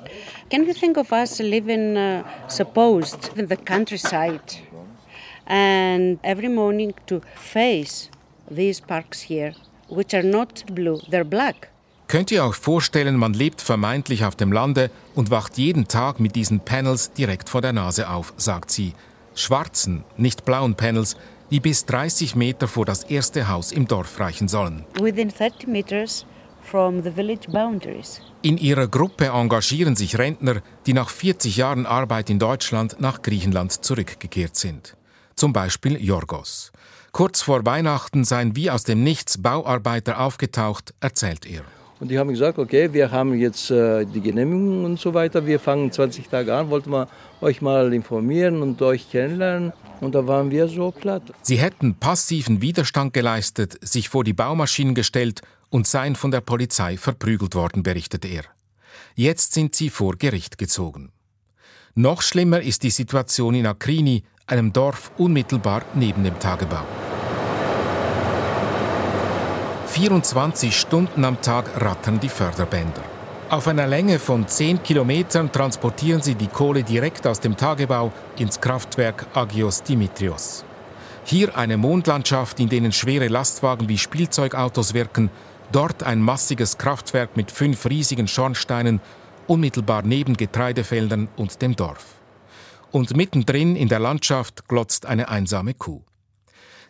Can 0.50 0.66
you 0.66 0.72
think 0.72 0.96
of 0.96 1.10
us 1.10 1.38
living, 1.40 1.96
uh, 1.96 2.22
supposed, 2.48 3.32
in 3.36 3.48
the 3.48 3.56
countryside, 3.56 4.40
and 5.46 6.18
every 6.22 6.48
morning 6.48 6.94
to 7.06 7.20
face 7.34 8.10
these 8.50 8.80
parks 8.80 9.22
here, 9.22 9.54
which 9.88 10.14
are 10.14 10.22
not 10.22 10.64
blue, 10.74 11.00
they're 11.10 11.24
black. 11.24 11.70
Könnt 12.08 12.30
ihr 12.30 12.44
euch 12.44 12.54
vorstellen, 12.54 13.16
man 13.16 13.32
lebt 13.32 13.60
vermeintlich 13.60 14.24
auf 14.24 14.36
dem 14.36 14.52
Lande 14.52 14.90
und 15.16 15.30
wacht 15.30 15.58
jeden 15.58 15.88
Tag 15.88 16.20
mit 16.20 16.36
diesen 16.36 16.60
Panels 16.60 17.12
direkt 17.12 17.48
vor 17.48 17.62
der 17.62 17.72
Nase 17.72 18.08
auf, 18.08 18.32
sagt 18.36 18.70
sie. 18.70 18.92
Schwarzen, 19.34 20.04
nicht 20.16 20.44
blauen 20.44 20.76
Panels, 20.76 21.16
die 21.50 21.58
bis 21.58 21.84
30 21.86 22.36
Meter 22.36 22.68
vor 22.68 22.84
das 22.84 23.02
erste 23.02 23.48
Haus 23.48 23.72
im 23.72 23.88
Dorf 23.88 24.20
reichen 24.20 24.46
sollen. 24.46 24.84
Within 25.00 25.30
30 25.30 25.66
meters 25.66 26.24
from 26.62 27.02
the 27.02 27.10
village 27.10 27.50
boundaries. 27.50 28.20
In 28.42 28.56
ihrer 28.56 28.86
Gruppe 28.86 29.26
engagieren 29.26 29.96
sich 29.96 30.16
Rentner, 30.16 30.62
die 30.86 30.92
nach 30.92 31.08
40 31.08 31.56
Jahren 31.56 31.86
Arbeit 31.86 32.30
in 32.30 32.38
Deutschland 32.38 33.00
nach 33.00 33.22
Griechenland 33.22 33.84
zurückgekehrt 33.84 34.54
sind. 34.54 34.96
Zum 35.38 35.52
Beispiel 35.52 36.02
Jorgos. 36.02 36.72
Kurz 37.12 37.42
vor 37.42 37.66
Weihnachten 37.66 38.24
seien 38.24 38.56
wie 38.56 38.70
aus 38.70 38.84
dem 38.84 39.04
Nichts 39.04 39.36
Bauarbeiter 39.36 40.18
aufgetaucht, 40.18 40.94
erzählt 41.00 41.44
er. 41.44 41.62
Und 42.00 42.10
die 42.10 42.18
haben 42.18 42.30
gesagt, 42.30 42.58
okay, 42.58 42.94
wir 42.94 43.10
haben 43.10 43.34
jetzt 43.34 43.70
äh, 43.70 44.06
die 44.06 44.22
Genehmigung 44.22 44.86
und 44.86 44.98
so 44.98 45.12
weiter. 45.12 45.44
Wir 45.44 45.60
fangen 45.60 45.92
20 45.92 46.28
Tage 46.28 46.54
an, 46.54 46.70
wollten 46.70 46.90
wir 46.90 47.08
euch 47.42 47.60
mal 47.60 47.92
informieren 47.92 48.62
und 48.62 48.80
euch 48.80 49.10
kennenlernen. 49.10 49.74
Und 50.00 50.14
da 50.14 50.26
waren 50.26 50.50
wir 50.50 50.68
so 50.68 50.90
platt. 50.90 51.22
Sie 51.42 51.58
hätten 51.58 51.96
passiven 51.96 52.62
Widerstand 52.62 53.12
geleistet, 53.12 53.78
sich 53.82 54.08
vor 54.08 54.24
die 54.24 54.32
Baumaschinen 54.32 54.94
gestellt 54.94 55.42
und 55.68 55.86
seien 55.86 56.16
von 56.16 56.30
der 56.30 56.40
Polizei 56.40 56.96
verprügelt 56.96 57.54
worden, 57.54 57.82
berichtet 57.82 58.24
er. 58.24 58.44
Jetzt 59.14 59.52
sind 59.52 59.74
sie 59.74 59.90
vor 59.90 60.16
Gericht 60.16 60.56
gezogen. 60.56 61.12
Noch 61.94 62.22
schlimmer 62.22 62.62
ist 62.62 62.82
die 62.82 62.90
Situation 62.90 63.54
in 63.54 63.66
Akrini, 63.66 64.24
einem 64.48 64.72
Dorf 64.72 65.10
unmittelbar 65.18 65.82
neben 65.94 66.22
dem 66.22 66.38
Tagebau. 66.38 66.84
24 69.88 70.78
Stunden 70.78 71.24
am 71.24 71.40
Tag 71.42 71.68
rattern 71.82 72.20
die 72.20 72.28
Förderbänder. 72.28 73.02
Auf 73.50 73.66
einer 73.66 73.88
Länge 73.88 74.20
von 74.20 74.46
10 74.46 74.84
Kilometern 74.84 75.50
transportieren 75.50 76.22
sie 76.22 76.36
die 76.36 76.46
Kohle 76.46 76.84
direkt 76.84 77.26
aus 77.26 77.40
dem 77.40 77.56
Tagebau 77.56 78.12
ins 78.38 78.60
Kraftwerk 78.60 79.26
Agios 79.34 79.82
Dimitrios. 79.82 80.64
Hier 81.24 81.56
eine 81.58 81.76
Mondlandschaft, 81.76 82.60
in 82.60 82.68
denen 82.68 82.92
schwere 82.92 83.26
Lastwagen 83.26 83.88
wie 83.88 83.98
Spielzeugautos 83.98 84.94
wirken, 84.94 85.30
dort 85.72 86.04
ein 86.04 86.20
massiges 86.20 86.78
Kraftwerk 86.78 87.36
mit 87.36 87.50
fünf 87.50 87.84
riesigen 87.86 88.28
Schornsteinen, 88.28 89.00
unmittelbar 89.48 90.02
neben 90.02 90.36
Getreidefeldern 90.36 91.28
und 91.36 91.62
dem 91.62 91.74
Dorf. 91.74 92.15
Und 92.96 93.14
mittendrin 93.14 93.76
in 93.76 93.88
der 93.88 93.98
Landschaft 93.98 94.68
glotzt 94.68 95.04
eine 95.04 95.28
einsame 95.28 95.74
Kuh. 95.74 96.02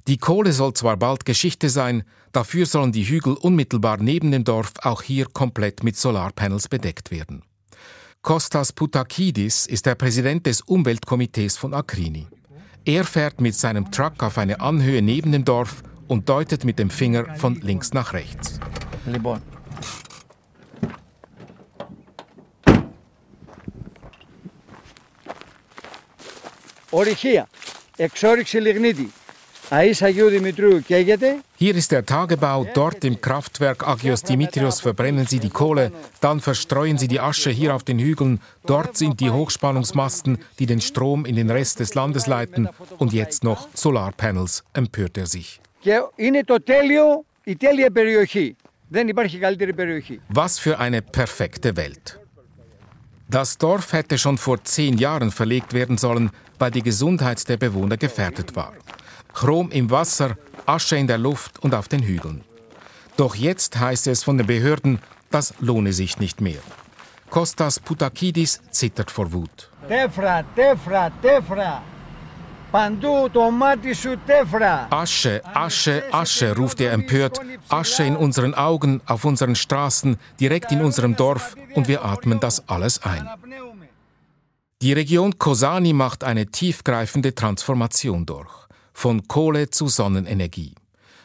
Die 0.07 0.19
Kohle 0.19 0.53
soll 0.53 0.73
zwar 0.73 0.97
bald 0.97 1.25
Geschichte 1.25 1.69
sein, 1.69 2.05
dafür 2.31 2.65
sollen 2.65 2.93
die 2.93 3.03
Hügel 3.03 3.35
unmittelbar 3.35 3.97
neben 3.97 4.31
dem 4.31 4.45
Dorf 4.45 4.75
auch 4.83 5.03
hier 5.03 5.27
komplett 5.27 5.83
mit 5.83 5.97
Solarpanels 5.97 6.69
bedeckt 6.69 7.11
werden. 7.11 7.43
Kostas 8.23 8.73
Poutakidis 8.73 9.67
ist 9.67 9.85
der 9.85 9.97
Präsident 9.97 10.47
des 10.47 10.61
Umweltkomitees 10.61 11.57
von 11.57 11.75
Akrini. 11.75 12.29
Er 12.85 13.03
fährt 13.03 13.41
mit 13.41 13.57
seinem 13.57 13.91
Truck 13.91 14.23
auf 14.23 14.39
eine 14.39 14.61
Anhöhe 14.61 15.03
neben 15.03 15.33
dem 15.33 15.45
Dorf 15.45 15.83
und 16.07 16.29
deutet 16.29 16.65
mit 16.65 16.79
dem 16.79 16.91
Finger 16.91 17.35
von 17.35 17.57
links 17.57 17.93
nach 17.93 18.13
rechts. 18.13 18.61
Ορυχία. 26.96 27.48
Εξόριξη 27.96 28.58
λιγνίτη. 28.58 29.12
Hier 31.56 31.76
ist 31.76 31.92
der 31.94 32.06
Tagebau, 32.06 32.68
dort 32.74 33.06
im 33.06 33.22
Kraftwerk 33.22 33.88
Agios 33.88 34.22
Dimitrios 34.22 34.82
verbrennen 34.82 35.26
sie 35.28 35.40
die 35.40 35.50
Kohle, 35.50 35.94
dann 36.20 36.42
verstreuen 36.42 36.98
sie 36.98 37.08
die 37.08 37.22
Asche 37.22 37.52
hier 37.52 37.74
auf 37.74 37.86
den 37.86 37.98
Hügeln, 37.98 38.42
dort 38.66 38.98
sind 38.98 39.22
die 39.22 39.30
Hochspannungsmasten, 39.30 40.40
die 40.60 40.66
den 40.66 40.82
Strom 40.82 41.24
in 41.24 41.38
den 41.38 41.50
Rest 41.50 41.80
des 41.80 41.94
Landes 41.94 42.28
leiten 42.28 42.68
und 42.98 43.14
jetzt 43.14 43.46
noch 43.46 43.70
Solarpanels, 43.74 44.66
empört 44.74 45.18
er 45.18 45.28
sich. 45.28 45.62
Was 50.42 50.60
für 50.60 50.80
eine 50.80 51.02
perfekte 51.02 51.78
Welt. 51.78 52.20
Das 53.30 53.58
Dorf 53.58 53.94
hätte 53.94 54.18
schon 54.18 54.38
vor 54.38 54.62
zehn 54.66 54.98
Jahren 54.98 55.32
verlegt 55.32 55.74
werden 55.74 55.98
sollen, 55.98 56.32
weil 56.59 56.71
die 56.71 56.83
Gesundheit 56.83 57.49
der 57.49 57.57
Bewohner 57.57 57.97
gefährdet 57.97 58.57
war. 58.57 58.73
Chrom 59.33 59.71
im 59.71 59.91
Wasser, 59.91 60.37
Asche 60.65 60.97
in 60.97 61.07
der 61.07 61.19
Luft 61.19 61.59
und 61.61 61.75
auf 61.75 61.89
den 61.89 62.03
Hügeln. 62.03 62.43
Doch 63.17 63.35
jetzt 63.35 63.79
heißt 63.79 64.07
es 64.09 64.25
von 64.25 64.39
den 64.39 64.47
Behörden, 64.47 64.99
das 65.31 65.55
lohne 65.61 65.93
sich 65.93 66.19
nicht 66.19 66.41
mehr. 66.41 66.61
Kostas 67.31 67.81
Poutakidis 67.81 68.61
zittert 68.71 69.11
vor 69.11 69.33
Wut. 69.33 69.71
Tefra, 69.89 70.43
Tefra, 70.55 71.11
Tefra. 71.23 71.83
Asche, 74.91 75.41
Asche, 75.55 76.03
Asche, 76.13 76.57
ruft 76.57 76.81
er 76.81 76.93
empört. 76.93 77.41
Asche 77.69 78.05
in 78.05 78.17
unseren 78.17 78.55
Augen, 78.55 79.01
auf 79.07 79.25
unseren 79.25 79.55
Straßen, 79.55 80.19
direkt 80.41 80.73
in 80.73 80.83
unserem 80.83 81.17
Dorf 81.17 81.57
und 81.75 81.89
wir 81.89 82.05
atmen 82.05 82.39
das 82.41 82.69
alles 82.69 83.03
ein. 83.03 83.29
Die 84.87 84.93
Region 84.93 85.37
Kosani 85.37 85.93
macht 85.93 86.23
eine 86.23 86.47
tiefgreifende 86.47 87.35
Transformation 87.35 88.25
durch 88.25 88.69
von 88.93 89.27
Kohle 89.27 89.69
zu 89.69 89.89
Sonnenenergie. 89.89 90.77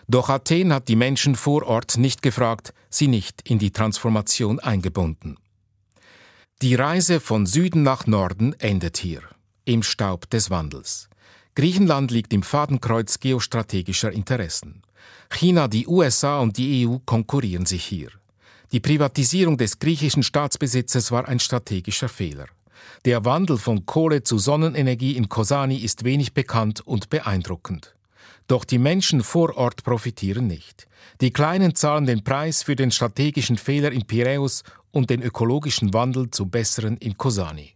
Doch 0.07 0.29
Athen 0.29 0.73
hat 0.73 0.87
die 0.87 0.95
Menschen 0.95 1.35
vor 1.35 1.67
Ort 1.67 1.95
nicht 1.99 2.23
gefragt, 2.23 2.73
sie 2.89 3.07
nicht 3.07 3.47
in 3.47 3.59
die 3.59 3.69
Transformation 3.69 4.59
eingebunden. 4.59 5.37
Die 6.63 6.73
Reise 6.73 7.19
von 7.19 7.45
Süden 7.45 7.83
nach 7.83 8.07
Norden 8.07 8.53
endet 8.57 8.97
hier, 8.97 9.21
im 9.65 9.83
Staub 9.83 10.27
des 10.31 10.49
Wandels. 10.49 11.07
Griechenland 11.53 12.09
liegt 12.09 12.33
im 12.33 12.41
Fadenkreuz 12.41 13.19
geostrategischer 13.19 14.11
Interessen. 14.11 14.81
China, 15.29 15.67
die 15.67 15.85
USA 15.85 16.39
und 16.39 16.57
die 16.57 16.87
EU 16.87 16.97
konkurrieren 17.05 17.67
sich 17.67 17.85
hier. 17.85 18.09
Die 18.71 18.79
Privatisierung 18.79 19.55
des 19.55 19.77
griechischen 19.77 20.23
Staatsbesitzes 20.23 21.11
war 21.11 21.27
ein 21.27 21.39
strategischer 21.39 22.09
Fehler. 22.09 22.47
Der 23.05 23.25
Wandel 23.25 23.57
von 23.57 23.85
Kohle 23.85 24.23
zu 24.23 24.37
Sonnenenergie 24.37 25.15
in 25.17 25.29
Kosani 25.29 25.77
ist 25.77 26.03
wenig 26.03 26.33
bekannt 26.33 26.81
und 26.81 27.09
beeindruckend. 27.09 27.95
Doch 28.47 28.65
die 28.65 28.79
Menschen 28.79 29.23
vor 29.23 29.55
Ort 29.57 29.83
profitieren 29.83 30.47
nicht. 30.47 30.87
Die 31.21 31.31
Kleinen 31.31 31.75
zahlen 31.75 32.05
den 32.05 32.23
Preis 32.23 32.63
für 32.63 32.75
den 32.75 32.91
strategischen 32.91 33.57
Fehler 33.57 33.91
in 33.91 34.05
Piräus 34.05 34.63
und 34.91 35.09
den 35.09 35.21
ökologischen 35.21 35.93
Wandel 35.93 36.29
zum 36.31 36.49
Besseren 36.49 36.97
in 36.97 37.17
Kosani. 37.17 37.75